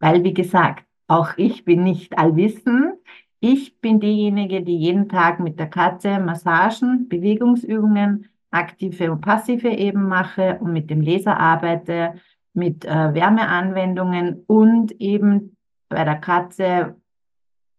[0.00, 2.94] Weil, wie gesagt, auch ich bin nicht allwissend.
[3.38, 10.08] Ich bin diejenige, die jeden Tag mit der Katze Massagen, Bewegungsübungen, aktive und passive eben
[10.08, 12.14] mache und mit dem Laser arbeite,
[12.54, 15.56] mit äh, Wärmeanwendungen und eben
[15.90, 16.96] bei der Katze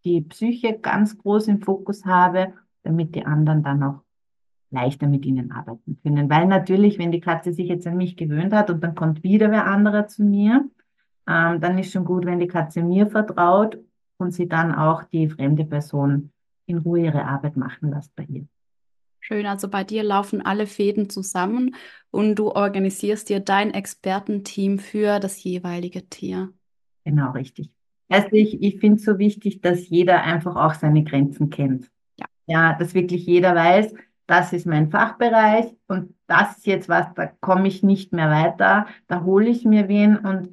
[0.06, 4.03] die Psyche ganz groß im Fokus habe, damit die anderen dann auch
[4.74, 6.30] leichter mit ihnen arbeiten können.
[6.30, 9.52] Weil natürlich, wenn die Katze sich jetzt an mich gewöhnt hat und dann kommt wieder
[9.52, 10.66] wer anderer zu mir,
[11.28, 13.78] ähm, dann ist schon gut, wenn die Katze mir vertraut
[14.18, 16.32] und sie dann auch die fremde Person
[16.66, 18.46] in Ruhe ihre Arbeit machen lässt bei ihr.
[19.20, 21.76] Schön, also bei dir laufen alle Fäden zusammen
[22.12, 26.50] und du organisierst dir dein Expertenteam für das jeweilige Tier.
[27.06, 27.70] Genau, richtig.
[28.10, 31.90] Also ich, ich finde es so wichtig, dass jeder einfach auch seine Grenzen kennt.
[32.18, 32.26] Ja.
[32.48, 33.94] Ja, dass wirklich jeder weiß,
[34.28, 38.88] das ist mein Fachbereich und das ist jetzt was, da komme ich nicht mehr weiter,
[39.08, 40.50] da hole ich mir wen und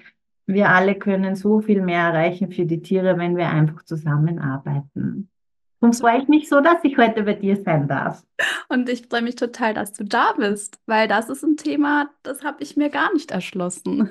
[0.47, 5.31] wir alle können so viel mehr erreichen für die Tiere, wenn wir einfach zusammenarbeiten.
[5.79, 8.23] Und freue ich mich so, dass ich heute bei dir sein darf.
[8.69, 12.45] Und ich freue mich total, dass du da bist, weil das ist ein Thema, das
[12.45, 14.11] habe ich mir gar nicht erschlossen.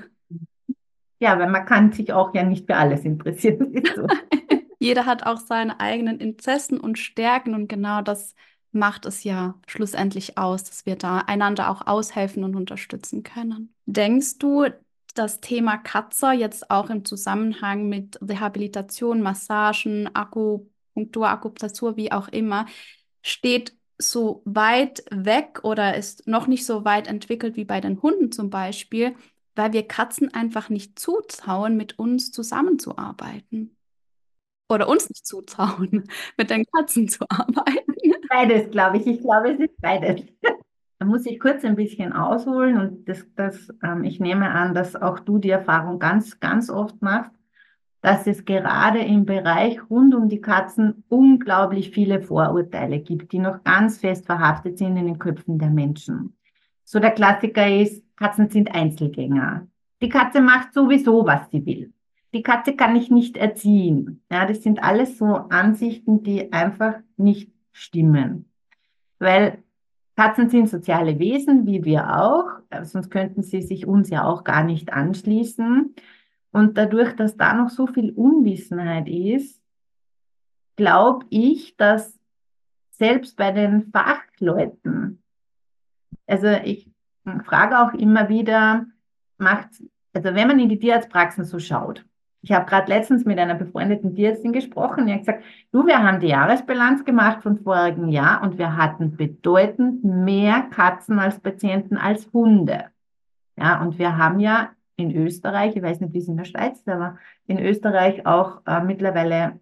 [1.19, 3.84] Ja, weil man kann sich auch ja nicht für alles interessieren.
[3.95, 4.08] So.
[4.80, 8.34] Jeder hat auch seine eigenen Interessen und Stärken und genau das
[8.71, 13.73] macht es ja schlussendlich aus, dass wir da einander auch aushelfen und unterstützen können.
[13.86, 14.67] Denkst du,
[15.15, 22.67] das Thema Katzer jetzt auch im Zusammenhang mit Rehabilitation, Massagen, Akupunktur, Akupressur, wie auch immer,
[23.21, 28.32] steht so weit weg oder ist noch nicht so weit entwickelt wie bei den Hunden
[28.32, 29.15] zum Beispiel,
[29.55, 33.75] weil wir Katzen einfach nicht zutrauen, mit uns zusammenzuarbeiten.
[34.69, 36.03] Oder uns nicht zutrauen,
[36.38, 37.93] mit den Katzen zu arbeiten.
[38.29, 39.08] Beides, glaube ich.
[39.08, 40.21] Ich glaube, es ist beides.
[40.99, 44.95] Da muss ich kurz ein bisschen ausholen und das, das, ähm, ich nehme an, dass
[44.95, 47.32] auch du die Erfahrung ganz, ganz oft machst,
[48.01, 53.63] dass es gerade im Bereich rund um die Katzen unglaublich viele Vorurteile gibt, die noch
[53.63, 56.36] ganz fest verhaftet sind in den Köpfen der Menschen.
[56.84, 59.67] So der Klassiker ist, Katzen sind Einzelgänger.
[60.01, 61.93] Die Katze macht sowieso, was sie will.
[62.34, 64.22] Die Katze kann ich nicht erziehen.
[64.32, 68.50] Ja, das sind alles so Ansichten, die einfach nicht stimmen.
[69.18, 69.63] Weil
[70.15, 72.46] Katzen sind soziale Wesen, wie wir auch,
[72.84, 75.96] sonst könnten sie sich uns ja auch gar nicht anschließen.
[76.52, 79.62] Und dadurch, dass da noch so viel Unwissenheit ist,
[80.76, 82.20] glaube ich, dass
[82.92, 85.24] selbst bei den Fachleuten,
[86.28, 86.92] also ich
[87.46, 88.88] frage auch immer wieder,
[89.38, 89.70] macht,
[90.13, 92.06] also wenn man in die Tierarztpraxen so schaut,
[92.41, 96.19] ich habe gerade letztens mit einer befreundeten Tierärztin gesprochen, die hat gesagt, du, wir haben
[96.19, 102.32] die Jahresbilanz gemacht von vorigen Jahr und wir hatten bedeutend mehr Katzen als Patienten als
[102.32, 102.86] Hunde.
[103.58, 106.80] Ja, und wir haben ja in Österreich, ich weiß nicht, wie es in der Schweiz
[106.80, 109.60] ist, aber in Österreich auch äh, mittlerweile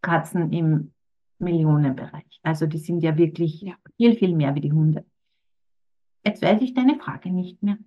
[0.00, 0.92] Katzen im
[1.40, 2.40] Millionenbereich.
[2.42, 3.74] Also die sind ja wirklich ja.
[3.96, 5.04] viel, viel mehr wie die Hunde.
[6.28, 7.78] Jetzt weiß ich deine Frage nicht mehr.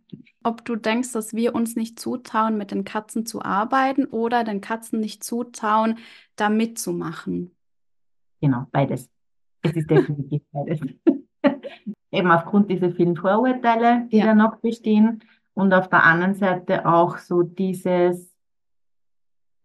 [0.42, 4.62] Ob du denkst, dass wir uns nicht zutrauen, mit den Katzen zu arbeiten oder den
[4.62, 6.00] Katzen nicht zutrauen,
[6.36, 7.56] da mitzumachen?
[8.42, 9.12] Genau, beides.
[9.62, 10.80] Es ist definitiv beides.
[12.12, 14.26] Eben aufgrund dieser vielen Vorurteile, die ja.
[14.26, 15.24] da noch bestehen.
[15.54, 18.31] Und auf der anderen Seite auch so dieses,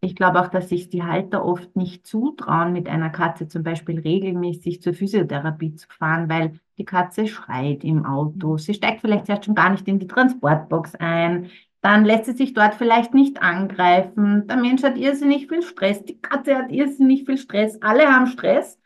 [0.00, 3.98] ich glaube auch, dass sich die Halter oft nicht zutrauen, mit einer Katze zum Beispiel
[3.98, 8.58] regelmäßig zur Physiotherapie zu fahren, weil die Katze schreit im Auto.
[8.58, 11.50] Sie steigt vielleicht erst schon gar nicht in die Transportbox ein.
[11.80, 14.46] Dann lässt sie sich dort vielleicht nicht angreifen.
[14.46, 16.04] Der Mensch hat irrsinnig viel Stress.
[16.04, 17.80] Die Katze hat irrsinnig viel Stress.
[17.80, 18.78] Alle haben Stress.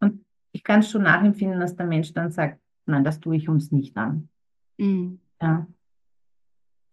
[0.00, 3.48] Und ich kann es schon nachempfinden, dass der Mensch dann sagt, nein, das tue ich
[3.48, 4.28] uns nicht an.
[4.78, 5.18] Mhm.
[5.40, 5.66] Ja.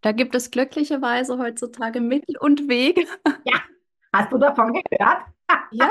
[0.04, 3.06] Da gibt es glücklicherweise heutzutage Mittel und Wege.
[3.46, 3.62] Ja,
[4.12, 5.22] hast du davon gehört?
[5.70, 5.88] ja.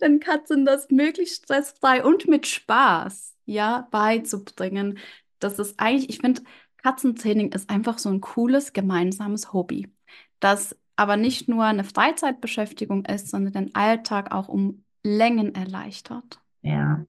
[0.00, 5.00] Den Katzen das möglichst stressfrei und mit Spaß ja, beizubringen.
[5.40, 6.42] Das ist eigentlich, ich finde,
[6.76, 9.92] Katzentraining ist einfach so ein cooles gemeinsames Hobby,
[10.38, 16.38] das aber nicht nur eine Freizeitbeschäftigung ist, sondern den Alltag auch um Längen erleichtert.
[16.62, 17.04] Ja,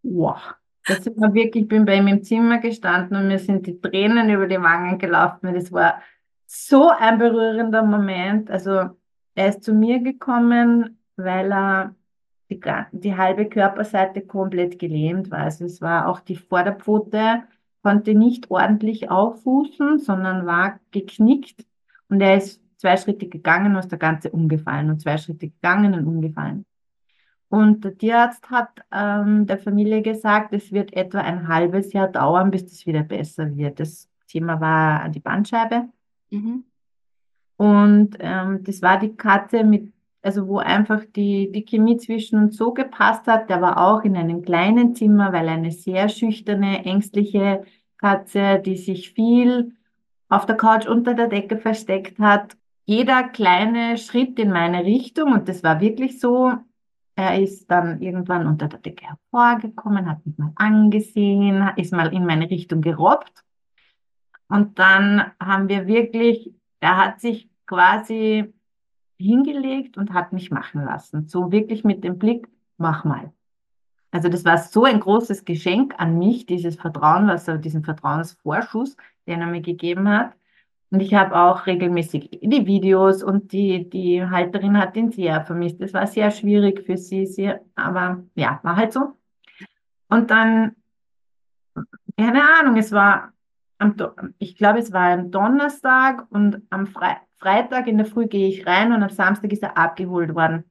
[0.04, 0.54] wow,
[0.86, 4.30] das war wirklich, ich bin bei ihm im Zimmer gestanden und mir sind die Tränen
[4.30, 5.54] über die Wangen gelaufen.
[5.54, 6.02] Das war
[6.46, 8.52] so ein berührender Moment.
[8.52, 8.90] Also
[9.34, 11.96] er ist zu mir gekommen, weil er
[12.50, 12.60] die,
[12.92, 15.40] die halbe Körperseite komplett gelähmt war.
[15.40, 17.44] Also es war auch die Vorderpfote,
[17.82, 21.66] konnte nicht ordentlich auffußen, sondern war geknickt
[22.10, 25.94] und er ist zwei Schritte gegangen und ist der ganze umgefallen und zwei Schritte gegangen
[25.94, 26.66] und umgefallen.
[27.50, 32.50] Und der Tierarzt hat ähm, der Familie gesagt, es wird etwa ein halbes Jahr dauern,
[32.50, 33.80] bis das wieder besser wird.
[33.80, 35.88] Das Thema war die Bandscheibe.
[36.32, 36.64] Mhm.
[37.58, 39.93] Und ähm, das war die Katze mit,
[40.24, 43.50] also wo einfach die, die Chemie zwischen uns so gepasst hat.
[43.50, 47.64] Der war auch in einem kleinen Zimmer, weil eine sehr schüchterne, ängstliche
[47.98, 49.76] Katze, die sich viel
[50.30, 52.58] auf der Couch unter der Decke versteckt hat.
[52.86, 56.54] Jeder kleine Schritt in meine Richtung, und das war wirklich so,
[57.16, 62.26] er ist dann irgendwann unter der Decke hervorgekommen, hat mich mal angesehen, ist mal in
[62.26, 63.44] meine Richtung gerobbt.
[64.48, 68.54] Und dann haben wir wirklich, er hat sich quasi
[69.18, 71.28] hingelegt und hat mich machen lassen.
[71.28, 72.48] So wirklich mit dem Blick,
[72.78, 73.32] mach mal.
[74.12, 78.96] Also das war so ein großes Geschenk an mich, dieses Vertrauen, was er, diesen Vertrauensvorschuss,
[79.26, 80.34] den er mir gegeben hat.
[80.92, 85.82] Und ich habe auch regelmäßig die Videos und die, die Halterin hat ihn sehr vermisst.
[85.82, 89.14] Es war sehr schwierig für sie, sehr, aber ja, war halt so.
[90.08, 90.76] Und dann,
[92.16, 93.33] keine Ahnung, es war,
[93.84, 98.48] am, ich glaube, es war am Donnerstag und am Fre Freitag in der Früh gehe
[98.48, 100.64] ich rein und am Samstag ist er abgeholt worden.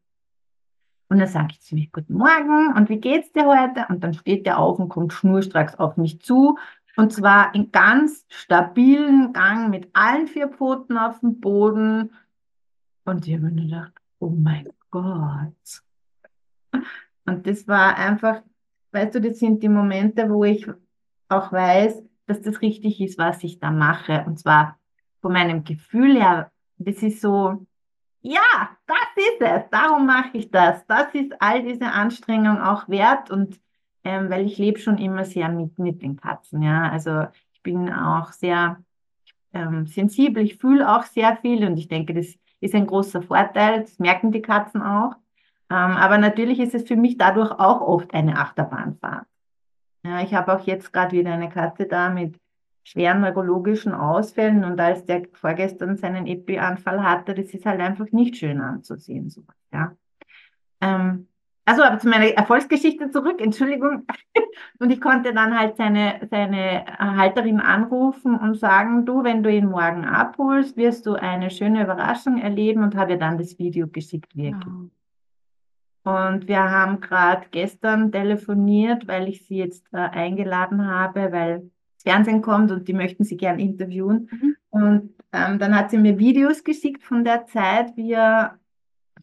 [1.11, 3.85] Und dann sage ich zu mir, guten Morgen und wie geht's dir heute?
[3.91, 6.57] Und dann steht der auf und kommt schnurstracks auf mich zu
[6.97, 12.13] und zwar in ganz stabilen Gang mit allen vier Pfoten auf dem Boden.
[13.05, 15.83] Und ich habe mir gedacht, oh mein Gott.
[17.25, 18.43] Und das war einfach,
[18.93, 20.69] weißt du, das sind die Momente, wo ich
[21.29, 24.25] auch weiß, dass das richtig ist, was ich da mache.
[24.27, 24.79] Und zwar
[25.21, 27.67] von meinem Gefühl her, das ist so,
[28.21, 28.41] ja,
[28.87, 30.87] das ist es, darum mache ich das.
[30.87, 33.61] Das ist all diese Anstrengung auch wert und
[34.05, 36.63] ähm, weil ich lebe schon immer sehr mit, mit den Katzen.
[36.63, 38.83] Ja, also ich bin auch sehr
[39.53, 43.83] ähm, sensibel, ich fühle auch sehr viel und ich denke, das ist ein großer Vorteil.
[43.83, 45.13] Das merken die Katzen auch.
[45.71, 49.27] Ähm, aber natürlich ist es für mich dadurch auch oft eine Achterbahnfahrt.
[50.05, 52.39] Ja, ich habe auch jetzt gerade wieder eine Katze da mit
[52.85, 58.37] schweren neurologischen Ausfällen und als der vorgestern seinen Epi-Anfall hatte, das ist halt einfach nicht
[58.37, 59.31] schön anzusehen.
[59.31, 59.97] So, ja.
[60.81, 61.29] Ähm,
[61.65, 64.05] also aber zu meiner Erfolgsgeschichte zurück, Entschuldigung.
[64.81, 69.67] Und ich konnte dann halt seine, seine Halterin anrufen und sagen, du, wenn du ihn
[69.67, 74.37] morgen abholst, wirst du eine schöne Überraschung erleben und habe ihr dann das Video geschickt,
[74.37, 74.65] wirklich.
[74.65, 75.02] Ja.
[76.05, 82.03] Und wir haben gerade gestern telefoniert, weil ich sie jetzt äh, eingeladen habe, weil das
[82.03, 84.29] Fernsehen kommt und die möchten sie gern interviewen.
[84.31, 84.57] Mhm.
[84.71, 88.59] Und ähm, dann hat sie mir Videos geschickt von der Zeit, wie er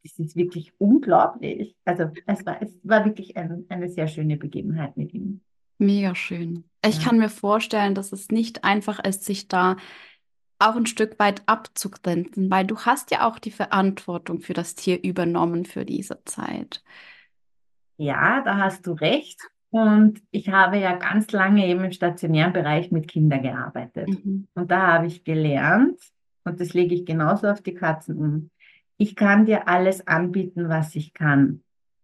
[0.03, 1.75] das ist wirklich unglaublich.
[1.85, 5.41] Also es war, es war wirklich ein, eine sehr schöne Begebenheit mit ihm.
[5.77, 6.65] Mega schön.
[6.85, 7.03] Ich ja.
[7.03, 9.77] kann mir vorstellen, dass es nicht einfach ist, sich da
[10.59, 15.01] auch ein Stück weit abzugrenzen, weil du hast ja auch die Verantwortung für das Tier
[15.03, 16.83] übernommen für diese Zeit.
[17.97, 19.39] Ja, da hast du recht.
[19.71, 24.07] Und ich habe ja ganz lange eben im stationären Bereich mit Kindern gearbeitet.
[24.07, 24.47] Mhm.
[24.55, 25.99] Und da habe ich gelernt,
[26.43, 28.49] und das lege ich genauso auf die Katzen um,
[28.97, 31.61] ich kann dir alles anbieten, was ich kann.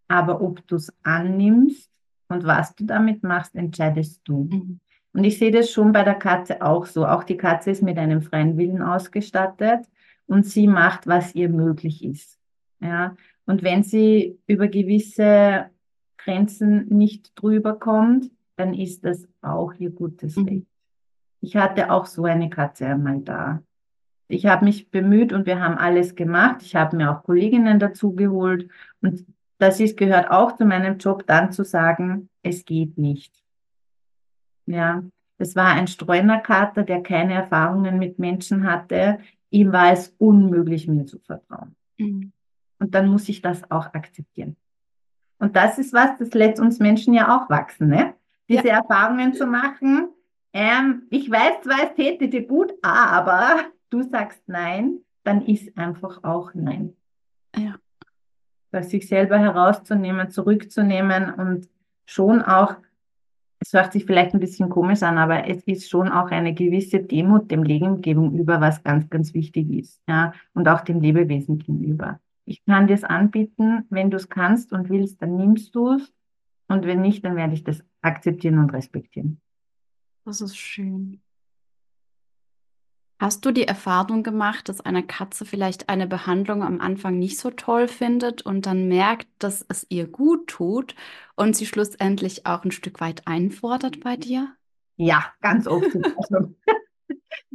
[0.07, 1.89] Aber ob du es annimmst
[2.27, 4.47] und was du damit machst, entscheidest du.
[4.51, 4.79] Mhm.
[5.15, 7.05] Und ich sehe das schon bei der Katze auch so.
[7.05, 9.85] Auch die Katze ist mit einem freien Willen ausgestattet
[10.27, 12.37] und sie macht, was ihr möglich ist.
[12.81, 13.15] Ja.
[13.45, 15.69] Und wenn sie über gewisse
[16.17, 20.47] Grenzen nicht drüber kommt, dann ist das auch ihr gutes mhm.
[20.47, 20.67] Recht.
[21.41, 23.61] Ich hatte auch so eine Katze einmal da
[24.27, 26.61] ich habe mich bemüht und wir haben alles gemacht.
[26.61, 28.69] Ich habe mir auch Kolleginnen dazu geholt
[29.01, 29.25] und
[29.57, 33.44] das ist, gehört auch zu meinem Job, dann zu sagen, es geht nicht.
[34.65, 35.03] Ja,
[35.37, 39.19] es war ein Streunerkater, der keine Erfahrungen mit Menschen hatte.
[39.49, 41.75] Ihm war es unmöglich, mir zu vertrauen.
[41.97, 42.31] Mhm.
[42.79, 44.55] Und dann muss ich das auch akzeptieren.
[45.39, 48.13] Und das ist was, das lässt uns Menschen ja auch wachsen, ne?
[48.47, 48.77] Diese ja.
[48.77, 50.09] Erfahrungen zu machen.
[50.53, 56.23] Ähm, ich weiß zwar, es täte dir gut, aber du sagst Nein, dann ist einfach
[56.23, 56.95] auch Nein.
[57.57, 57.75] Ja.
[58.71, 61.69] Das sich selber herauszunehmen, zurückzunehmen und
[62.05, 62.75] schon auch,
[63.65, 66.99] es hört sich vielleicht ein bisschen komisch an, aber es ist schon auch eine gewisse
[66.99, 69.99] Demut dem Leben gegenüber, was ganz, ganz wichtig ist.
[70.07, 72.19] Ja, und auch dem Lebewesen gegenüber.
[72.45, 76.13] Ich kann dir es anbieten, wenn du es kannst und willst, dann nimmst du es.
[76.67, 79.41] Und wenn nicht, dann werde ich das akzeptieren und respektieren.
[80.25, 81.19] Das ist schön.
[83.17, 87.49] Hast du die Erfahrung gemacht, dass eine Katze vielleicht eine Behandlung am Anfang nicht so
[87.49, 90.95] toll findet und dann merkt, dass es ihr gut tut
[91.35, 94.49] und sie schlussendlich auch ein Stück weit einfordert bei dir?
[94.97, 95.87] Ja, ganz oft.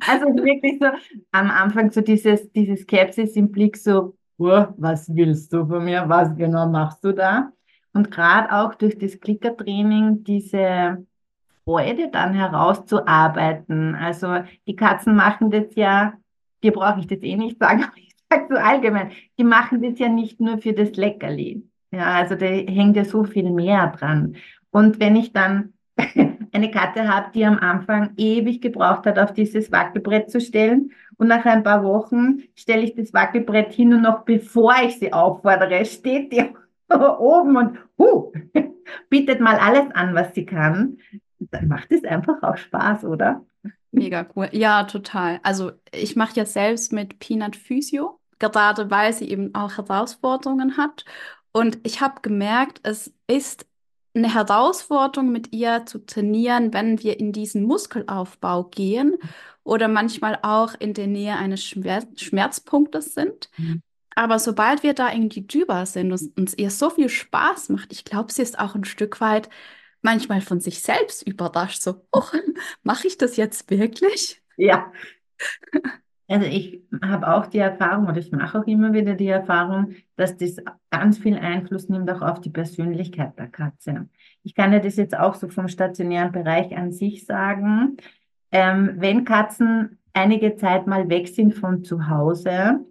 [0.02, 0.86] Also, also wirklich so
[1.32, 6.08] am Anfang so dieses, dieses Skepsis im Blick, so, oh, was willst du von mir?
[6.08, 7.52] Was genau machst du da?
[7.92, 11.04] Und gerade auch durch das Klickertraining diese
[11.71, 13.95] Freude dann herauszuarbeiten.
[13.95, 16.14] Also die Katzen machen das ja,
[16.64, 19.99] dir brauche ich das eh nicht sagen, aber ich sage so allgemein, die machen das
[20.01, 21.62] ja nicht nur für das Leckerli.
[21.93, 24.37] Ja, also da hängt ja so viel mehr dran.
[24.71, 25.75] Und wenn ich dann
[26.53, 30.91] eine Katze habe, die am Anfang ewig gebraucht hat, auf dieses Wackelbrett zu stellen.
[31.18, 35.12] Und nach ein paar Wochen stelle ich das Wackelbrett hin und noch bevor ich sie
[35.12, 36.45] auffordere, steht die
[36.93, 38.33] oben und huh,
[39.09, 40.99] bietet mal alles an, was sie kann.
[41.41, 43.45] Dann macht es einfach auch Spaß, oder?
[43.91, 44.49] Mega cool.
[44.53, 45.41] Ja, total.
[45.43, 51.05] Also ich mache ja selbst mit Peanut Physio, gerade weil sie eben auch Herausforderungen hat.
[51.53, 53.66] Und ich habe gemerkt, es ist
[54.14, 59.16] eine Herausforderung mit ihr zu trainieren, wenn wir in diesen Muskelaufbau gehen
[59.62, 63.51] oder manchmal auch in der Nähe eines Schmerz Schmerzpunktes sind.
[63.57, 63.82] Mhm.
[64.16, 68.05] Aber sobald wir da irgendwie drüber sind und uns ihr so viel Spaß macht, ich
[68.05, 69.49] glaube, sie ist auch ein Stück weit
[70.03, 71.82] manchmal von sich selbst überrascht.
[71.82, 72.22] So, oh,
[72.82, 74.42] mache ich das jetzt wirklich?
[74.57, 74.92] Ja.
[76.28, 80.36] Also ich habe auch die Erfahrung oder ich mache auch immer wieder die Erfahrung, dass
[80.36, 80.59] das
[80.90, 84.09] ganz viel Einfluss nimmt auch auf die Persönlichkeit der Katze.
[84.44, 87.96] Ich kann ja das jetzt auch so vom stationären Bereich an sich sagen.
[88.53, 92.84] Ähm, wenn Katzen einige Zeit mal weg sind von zu Hause,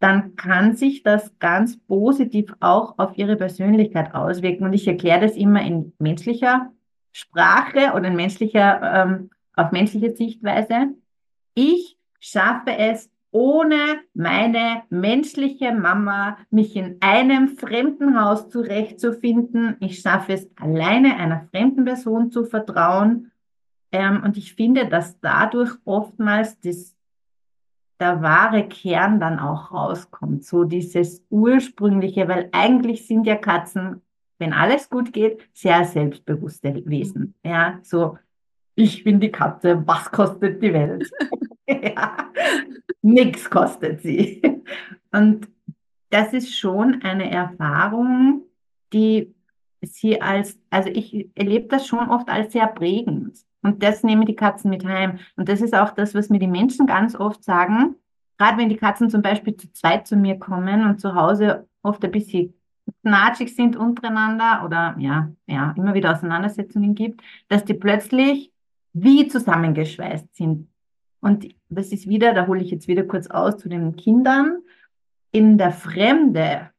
[0.00, 4.64] dann kann sich das ganz positiv auch auf ihre Persönlichkeit auswirken.
[4.64, 6.70] Und ich erkläre das immer in menschlicher
[7.12, 10.94] Sprache oder in menschlicher, ähm, auf menschliche Sichtweise.
[11.54, 19.76] Ich schaffe es ohne meine menschliche Mama, mich in einem fremden Haus zurechtzufinden.
[19.80, 23.32] Ich schaffe es alleine einer fremden Person zu vertrauen.
[23.92, 26.94] Ähm, und ich finde, dass dadurch oftmals das,
[28.00, 30.44] der wahre Kern dann auch rauskommt.
[30.44, 34.02] So dieses ursprüngliche, weil eigentlich sind ja Katzen,
[34.38, 37.34] wenn alles gut geht, sehr selbstbewusste Wesen.
[37.44, 38.18] Ja, so,
[38.76, 41.10] ich bin die Katze, was kostet die Welt?
[41.66, 42.30] ja,
[43.02, 44.42] nix kostet sie.
[45.12, 45.48] Und
[46.10, 48.42] das ist schon eine Erfahrung,
[48.92, 49.34] die
[49.82, 53.38] sie als, also ich erlebe das schon oft als sehr prägend.
[53.62, 55.18] Und das nehmen die Katzen mit heim.
[55.36, 57.96] Und das ist auch das, was mir die Menschen ganz oft sagen.
[58.38, 62.04] Gerade wenn die Katzen zum Beispiel zu zweit zu mir kommen und zu Hause oft
[62.04, 62.54] ein bisschen
[63.02, 68.52] knatschig sind untereinander oder ja, ja, immer wieder Auseinandersetzungen gibt, dass die plötzlich
[68.92, 70.68] wie zusammengeschweißt sind.
[71.20, 74.58] Und das ist wieder, da hole ich jetzt wieder kurz aus zu den Kindern.
[75.30, 76.70] In der Fremde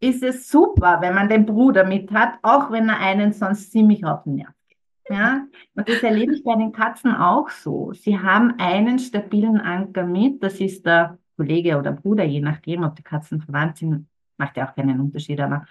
[0.00, 4.04] ist es super, wenn man den Bruder mit hat, auch wenn er einen sonst ziemlich
[4.04, 4.78] auf den Nerv geht.
[5.08, 5.46] Ja?
[5.74, 7.92] Und das erlebe ich bei den Katzen auch so.
[7.92, 12.96] Sie haben einen stabilen Anker mit, das ist der Kollege oder Bruder, je nachdem, ob
[12.96, 14.06] die Katzen verwandt sind,
[14.38, 15.66] macht ja auch keinen Unterschied, aber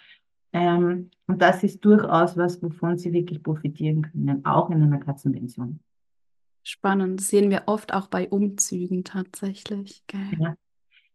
[0.51, 5.79] ähm, und das ist durchaus was, wovon sie wirklich profitieren können, auch in einer Katzenpension.
[6.63, 7.19] Spannend.
[7.19, 10.03] Das sehen wir oft auch bei Umzügen tatsächlich.
[10.07, 10.21] Gell?
[10.39, 10.55] Ja,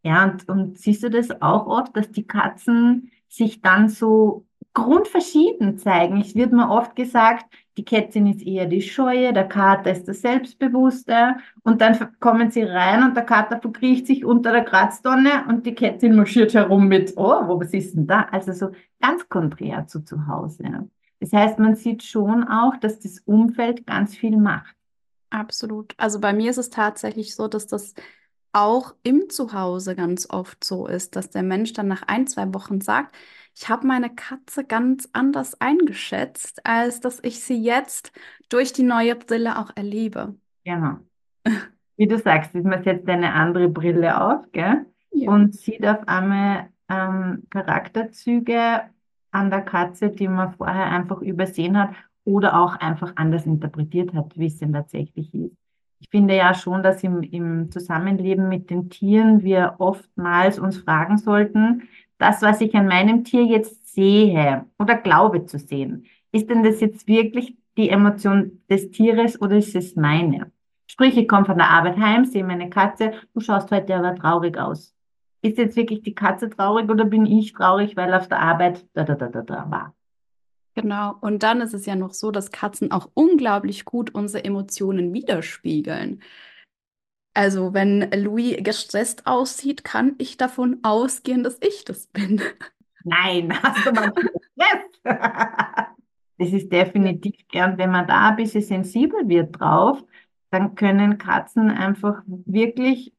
[0.05, 5.79] ja und, und siehst du das auch oft, dass die Katzen sich dann so grundverschieden
[5.79, 6.21] zeigen.
[6.21, 7.47] Es wird mir oft gesagt,
[7.77, 12.63] die Kätzin ist eher die Scheue, der Kater ist der Selbstbewusste und dann kommen sie
[12.63, 17.15] rein und der Kater verkriecht sich unter der Kratzdonne und die Kätzin marschiert herum mit,
[17.17, 18.23] oh, wo was ist denn da?
[18.31, 20.89] Also so ganz konträr zu zu Hause.
[21.21, 24.75] Das heißt, man sieht schon auch, dass das Umfeld ganz viel macht.
[25.31, 25.95] Absolut.
[25.97, 27.95] Also bei mir ist es tatsächlich so, dass das
[28.55, 32.81] auch im Zuhause ganz oft so ist, dass der Mensch dann nach ein, zwei Wochen
[32.81, 33.15] sagt,
[33.57, 38.13] ich habe meine Katze ganz anders eingeschätzt, als dass ich sie jetzt
[38.49, 40.35] durch die neue Brille auch erlebe.
[40.65, 40.99] Genau.
[41.97, 44.87] Wie du sagst, man setzt eine andere Brille auf, gell?
[45.13, 45.31] Ja.
[45.31, 48.83] Und sieht auf einmal ähm, Charakterzüge
[49.31, 51.95] an der Katze, die man vorher einfach übersehen hat
[52.25, 55.57] oder auch einfach anders interpretiert hat, wie es denn tatsächlich ist.
[56.05, 61.17] Ich finde ja schon, dass im, im Zusammenleben mit den Tieren wir oftmals uns fragen
[61.17, 61.89] sollten,
[62.19, 66.83] das, was ich an meinem Tier jetzt sehe oder glaube zu sehen, ist denn das
[66.83, 70.53] jetzt wirklich die Emotion des Tieres oder ist es meine?
[70.87, 74.59] Sprich, ich komme von der Arbeit heim, sehe meine Katze, du schaust heute aber traurig
[74.59, 74.95] aus.
[75.41, 79.05] Ist jetzt wirklich die Katze traurig oder bin ich traurig, weil auf der Arbeit da
[79.05, 79.95] da da da da war?
[80.75, 81.17] Genau.
[81.21, 86.21] Und dann ist es ja noch so, dass Katzen auch unglaublich gut unsere Emotionen widerspiegeln.
[87.33, 92.41] Also, wenn Louis gestresst aussieht, kann ich davon ausgehen, dass ich das bin.
[93.05, 94.13] Nein, hast du mal
[94.53, 95.05] Stress?
[96.37, 100.03] Das ist definitiv gern, wenn man da ein bisschen sensibel wird drauf,
[100.51, 103.15] dann können Katzen einfach wirklich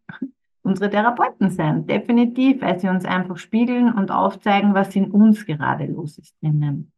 [0.64, 1.88] unsere Therapeuten sein.
[1.88, 6.92] Definitiv, weil sie uns einfach spiegeln und aufzeigen, was in uns gerade los ist drinnen.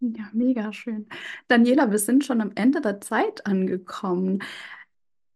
[0.00, 1.06] Ja, mega schön.
[1.48, 4.42] Daniela, wir sind schon am Ende der Zeit angekommen.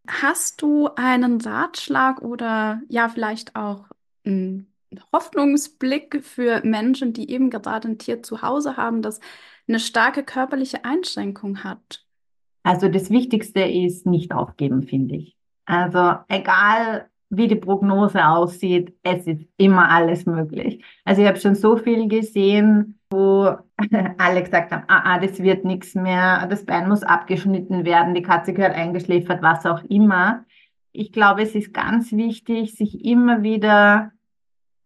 [0.07, 3.87] Hast du einen Ratschlag oder ja, vielleicht auch
[4.25, 4.73] einen
[5.13, 9.21] Hoffnungsblick für Menschen, die eben gerade ein Tier zu Hause haben, das
[9.69, 12.05] eine starke körperliche Einschränkung hat?
[12.63, 15.37] Also das Wichtigste ist nicht aufgeben, finde ich.
[15.67, 20.85] Also egal wie die Prognose aussieht, es ist immer alles möglich.
[21.05, 23.57] Also ich habe schon so viel gesehen, wo
[24.19, 28.23] alle gesagt haben, ah, ah, das wird nichts mehr, das Bein muss abgeschnitten werden, die
[28.23, 30.45] Katze gehört eingeschläfert, was auch immer.
[30.93, 34.13] Ich glaube, es ist ganz wichtig, sich immer wieder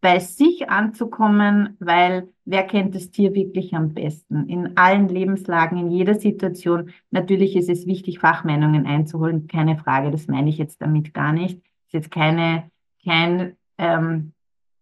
[0.01, 4.49] bei sich anzukommen, weil wer kennt das Tier wirklich am besten?
[4.49, 6.91] In allen Lebenslagen, in jeder Situation.
[7.11, 11.61] Natürlich ist es wichtig, Fachmeinungen einzuholen, keine Frage, das meine ich jetzt damit gar nicht.
[11.89, 12.71] Ist jetzt keine,
[13.03, 14.33] kein, ähm,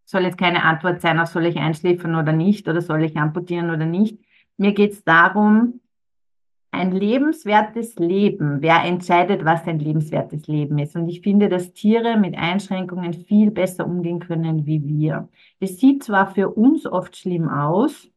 [0.04, 3.70] soll jetzt keine Antwort sein auf soll ich einschläfern oder nicht oder soll ich amputieren
[3.70, 4.18] oder nicht.
[4.56, 5.80] Mir geht es darum,
[6.72, 8.60] ein lebenswertes Leben.
[8.60, 10.96] Wer entscheidet, was ein lebenswertes Leben ist?
[10.96, 15.28] Und ich finde, dass Tiere mit Einschränkungen viel besser umgehen können wie wir.
[15.60, 18.08] Es sieht zwar für uns oft schlimm aus,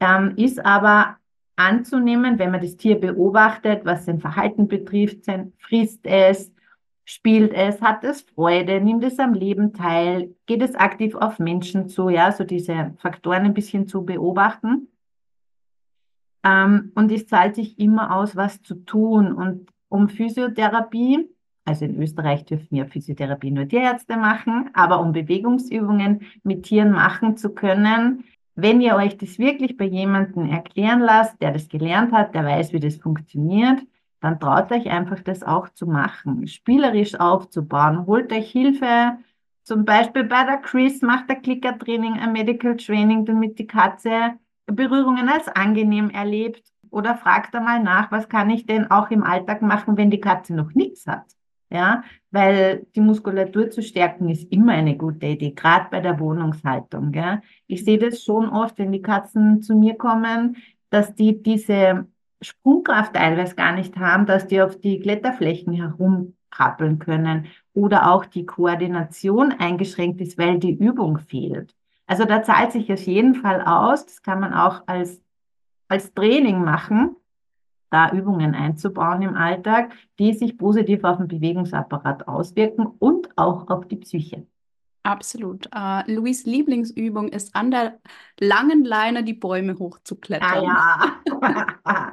[0.00, 1.16] ähm, ist aber
[1.54, 6.53] anzunehmen, wenn man das Tier beobachtet, was sein Verhalten betrifft, sein, frisst es,
[7.04, 11.88] spielt es, hat es Freude, nimmt es am Leben teil, geht es aktiv auf Menschen
[11.88, 14.88] zu, ja, so diese Faktoren ein bisschen zu beobachten
[16.44, 19.32] ähm, und es zahlt sich immer aus, was zu tun.
[19.32, 21.28] Und um Physiotherapie,
[21.64, 27.36] also in Österreich dürfen ja Physiotherapie nur Tierärzte machen, aber um Bewegungsübungen mit Tieren machen
[27.36, 28.24] zu können,
[28.54, 32.72] wenn ihr euch das wirklich bei jemandem erklären lasst, der das gelernt hat, der weiß,
[32.72, 33.80] wie das funktioniert,
[34.24, 38.06] dann traut euch einfach das auch zu machen, spielerisch aufzubauen.
[38.06, 39.18] Holt euch Hilfe,
[39.64, 45.28] zum Beispiel bei der Chris macht der Clicker-Training, ein Medical Training, damit die Katze Berührungen
[45.28, 49.98] als angenehm erlebt oder fragt einmal nach, was kann ich denn auch im Alltag machen,
[49.98, 51.24] wenn die Katze noch nichts hat.
[51.70, 57.12] Ja, weil die Muskulatur zu stärken ist immer eine gute Idee, gerade bei der Wohnungshaltung.
[57.12, 57.42] Gell?
[57.66, 60.56] Ich sehe das schon oft, wenn die Katzen zu mir kommen,
[60.88, 62.06] dass die diese
[62.44, 68.46] Sprungkraft teilweise gar nicht haben, dass die auf die Kletterflächen herumkrabbeln können oder auch die
[68.46, 71.74] Koordination eingeschränkt ist, weil die Übung fehlt.
[72.06, 74.06] Also da zahlt sich auf jeden Fall aus.
[74.06, 75.20] Das kann man auch als,
[75.88, 77.16] als Training machen,
[77.90, 83.86] da Übungen einzubauen im Alltag, die sich positiv auf den Bewegungsapparat auswirken und auch auf
[83.88, 84.46] die Psyche.
[85.04, 85.66] Absolut.
[85.66, 88.00] Uh, Louis Lieblingsübung ist an der
[88.40, 90.66] langen Leine die Bäume hochzuklettern.
[90.66, 91.66] Ah, ja.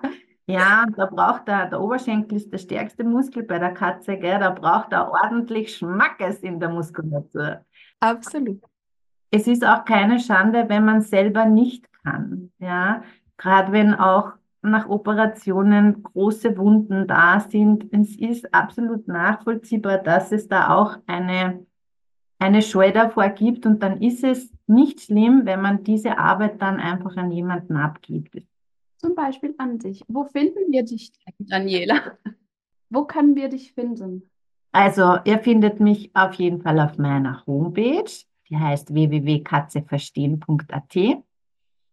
[0.52, 4.40] ja, da braucht er, der Oberschenkel ist der stärkste Muskel bei der Katze, gell?
[4.40, 7.62] da braucht er ordentlich Schmackes in der Muskulatur.
[8.00, 8.62] Absolut
[9.32, 12.52] es ist auch keine Schande, wenn man selber nicht kann.
[12.60, 13.02] Ja,
[13.38, 17.92] gerade wenn auch nach Operationen große Wunden da sind.
[17.92, 21.66] Es ist absolut nachvollziehbar, dass es da auch eine,
[22.38, 23.66] eine Scheu davor gibt.
[23.66, 28.44] Und dann ist es nicht schlimm, wenn man diese Arbeit dann einfach an jemanden abgibt.
[29.02, 30.04] Zum Beispiel an dich.
[30.08, 32.18] Wo finden wir dich, Daniela?
[32.90, 34.30] Wo können wir dich finden?
[34.72, 38.06] Also, ihr findet mich auf jeden Fall auf meiner Homepage
[38.52, 41.24] die heißt www.katzeverstehen.at.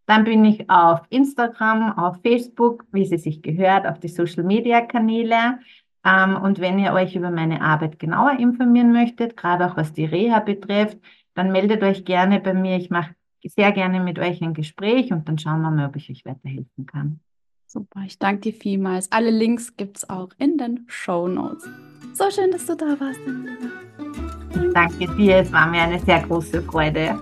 [0.06, 4.80] Dann bin ich auf Instagram, auf Facebook, wie sie sich gehört, auf die Social Media
[4.80, 5.60] Kanäle.
[6.04, 10.06] Ähm, und wenn ihr euch über meine Arbeit genauer informieren möchtet, gerade auch was die
[10.06, 10.98] Reha betrifft,
[11.34, 12.76] dann meldet euch gerne bei mir.
[12.76, 13.14] Ich mache
[13.48, 16.86] sehr gerne mit euch ein Gespräch und dann schauen wir mal, ob ich euch weiterhelfen
[16.86, 17.20] kann.
[17.66, 19.12] Super, ich danke dir vielmals.
[19.12, 21.68] Alle Links gibt es auch in den Show Notes.
[22.14, 24.72] So schön, dass du da warst, Daniela.
[24.72, 27.18] Danke dir, es war mir eine sehr große Freude.